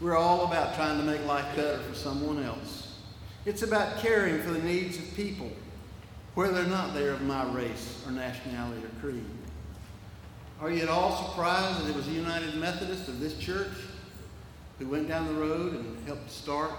We're 0.02 0.18
all 0.18 0.48
about 0.48 0.74
trying 0.74 0.98
to 0.98 1.04
make 1.04 1.24
life 1.28 1.56
better 1.56 1.78
for 1.78 1.94
someone 1.94 2.44
else. 2.44 2.96
It's 3.46 3.62
about 3.62 4.00
caring 4.00 4.42
for 4.42 4.50
the 4.50 4.64
needs 4.64 4.98
of 4.98 5.14
people 5.14 5.52
whether 6.36 6.62
or 6.62 6.68
not 6.68 6.94
they're 6.94 7.14
of 7.14 7.22
my 7.22 7.44
race 7.52 8.04
or 8.06 8.12
nationality 8.12 8.82
or 8.84 9.02
creed. 9.02 9.26
Are 10.62 10.70
you 10.70 10.82
at 10.84 10.90
all 10.90 11.30
surprised 11.30 11.82
that 11.82 11.90
it 11.90 11.96
was 11.96 12.08
a 12.08 12.12
United 12.12 12.56
Methodist 12.56 13.08
of 13.08 13.20
this 13.20 13.38
church 13.38 13.72
who 14.78 14.88
went 14.88 15.08
down 15.08 15.28
the 15.28 15.40
road 15.40 15.74
and 15.74 16.06
helped 16.06 16.30
start, 16.30 16.72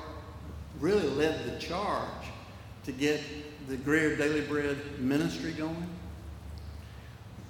really 0.80 1.08
led 1.08 1.44
the 1.44 1.58
charge 1.58 2.26
to 2.84 2.92
get 2.92 3.20
the 3.68 3.76
Greer 3.76 4.16
Daily 4.16 4.42
Bread 4.42 4.76
ministry 4.98 5.52
going? 5.52 5.88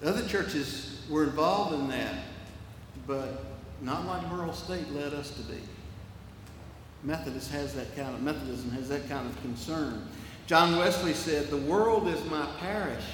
Other 0.04 0.26
churches 0.26 1.04
were 1.10 1.24
involved 1.24 1.74
in 1.74 1.88
that, 1.88 2.14
but 3.06 3.44
not 3.82 4.06
like 4.06 4.28
Burrell 4.30 4.52
State 4.52 4.90
led 4.92 5.12
us 5.12 5.30
to 5.32 5.42
be. 5.42 5.58
Methodist 7.02 7.50
has 7.50 7.74
that 7.74 7.96
kind 7.96 8.14
of 8.14 8.22
Methodism 8.22 8.70
has 8.70 8.88
that 8.88 9.08
kind 9.08 9.26
of 9.26 9.40
concern. 9.42 10.06
John 10.50 10.76
Wesley 10.76 11.14
said, 11.14 11.46
The 11.46 11.56
world 11.56 12.08
is 12.08 12.24
my 12.24 12.44
parish. 12.58 13.04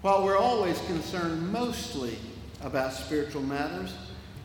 While 0.00 0.24
we're 0.24 0.38
always 0.38 0.80
concerned 0.86 1.52
mostly 1.52 2.16
about 2.62 2.94
spiritual 2.94 3.42
matters, 3.42 3.92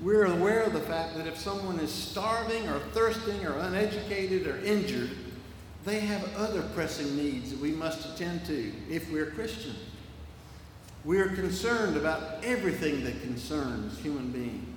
we're 0.02 0.26
aware 0.26 0.64
of 0.64 0.74
the 0.74 0.82
fact 0.82 1.16
that 1.16 1.26
if 1.26 1.38
someone 1.38 1.80
is 1.80 1.90
starving 1.90 2.68
or 2.68 2.80
thirsting 2.92 3.46
or 3.46 3.58
uneducated 3.60 4.46
or 4.46 4.58
injured, 4.66 5.12
they 5.86 6.02
have 6.02 6.36
other 6.36 6.64
pressing 6.76 7.16
needs 7.16 7.52
that 7.52 7.62
we 7.62 7.72
must 7.72 8.14
attend 8.14 8.46
to 8.48 8.74
if 8.90 9.10
we're 9.10 9.28
Christian. 9.28 9.76
We 11.06 11.20
are 11.20 11.30
concerned 11.30 11.96
about 11.96 12.44
everything 12.44 13.06
that 13.06 13.22
concerns 13.22 13.98
human 14.00 14.34
beings. 14.34 14.68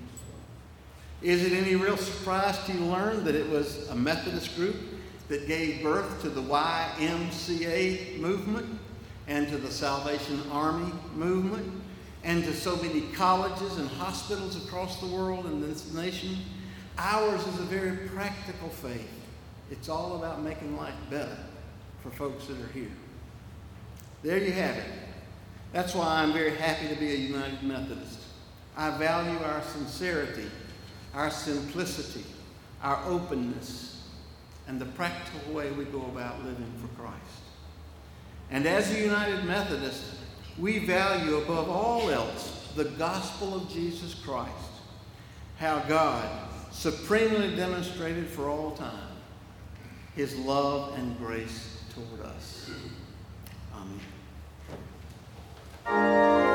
Is 1.20 1.42
it 1.42 1.52
any 1.52 1.74
real 1.74 1.96
surprise 1.96 2.64
to 2.66 2.72
you 2.74 2.84
learn 2.84 3.24
that 3.24 3.34
it 3.34 3.50
was 3.50 3.88
a 3.88 3.96
Methodist 3.96 4.54
group 4.54 4.76
that 5.28 5.46
gave 5.46 5.82
birth 5.82 6.22
to 6.22 6.30
the 6.30 6.42
YMCA 6.42 8.18
movement 8.18 8.78
and 9.26 9.46
to 9.48 9.58
the 9.58 9.70
Salvation 9.70 10.42
Army 10.50 10.90
movement 11.14 11.70
and 12.24 12.42
to 12.44 12.52
so 12.54 12.76
many 12.76 13.02
colleges 13.12 13.76
and 13.76 13.88
hospitals 13.90 14.56
across 14.64 15.00
the 15.00 15.06
world 15.06 15.46
and 15.46 15.62
this 15.62 15.92
nation. 15.92 16.36
Ours 16.96 17.46
is 17.46 17.60
a 17.60 17.64
very 17.64 18.08
practical 18.08 18.68
faith. 18.70 19.08
It's 19.70 19.88
all 19.88 20.16
about 20.16 20.42
making 20.42 20.76
life 20.76 20.94
better 21.10 21.36
for 22.02 22.10
folks 22.10 22.46
that 22.46 22.58
are 22.58 22.72
here. 22.72 22.90
There 24.22 24.38
you 24.38 24.52
have 24.52 24.76
it. 24.76 24.84
That's 25.72 25.94
why 25.94 26.22
I'm 26.22 26.32
very 26.32 26.54
happy 26.56 26.88
to 26.88 26.96
be 26.96 27.12
a 27.12 27.16
United 27.16 27.62
Methodist. 27.62 28.20
I 28.76 28.96
value 28.96 29.38
our 29.44 29.62
sincerity, 29.62 30.46
our 31.14 31.30
simplicity, 31.30 32.24
our 32.82 33.02
openness, 33.06 33.97
and 34.68 34.80
the 34.80 34.86
practical 34.86 35.52
way 35.52 35.72
we 35.72 35.84
go 35.86 36.02
about 36.02 36.44
living 36.44 36.72
for 36.80 36.86
Christ. 37.00 37.18
And 38.50 38.66
as 38.66 38.92
a 38.94 39.00
United 39.00 39.44
Methodist, 39.44 40.04
we 40.58 40.78
value 40.80 41.38
above 41.38 41.68
all 41.68 42.10
else 42.10 42.70
the 42.76 42.84
gospel 42.84 43.54
of 43.54 43.70
Jesus 43.70 44.14
Christ, 44.14 44.52
how 45.58 45.80
God 45.80 46.28
supremely 46.70 47.56
demonstrated 47.56 48.28
for 48.28 48.48
all 48.48 48.72
time 48.72 49.16
his 50.14 50.36
love 50.36 50.98
and 50.98 51.18
grace 51.18 51.82
toward 51.94 52.20
us. 52.28 52.70
Amen. 55.86 56.47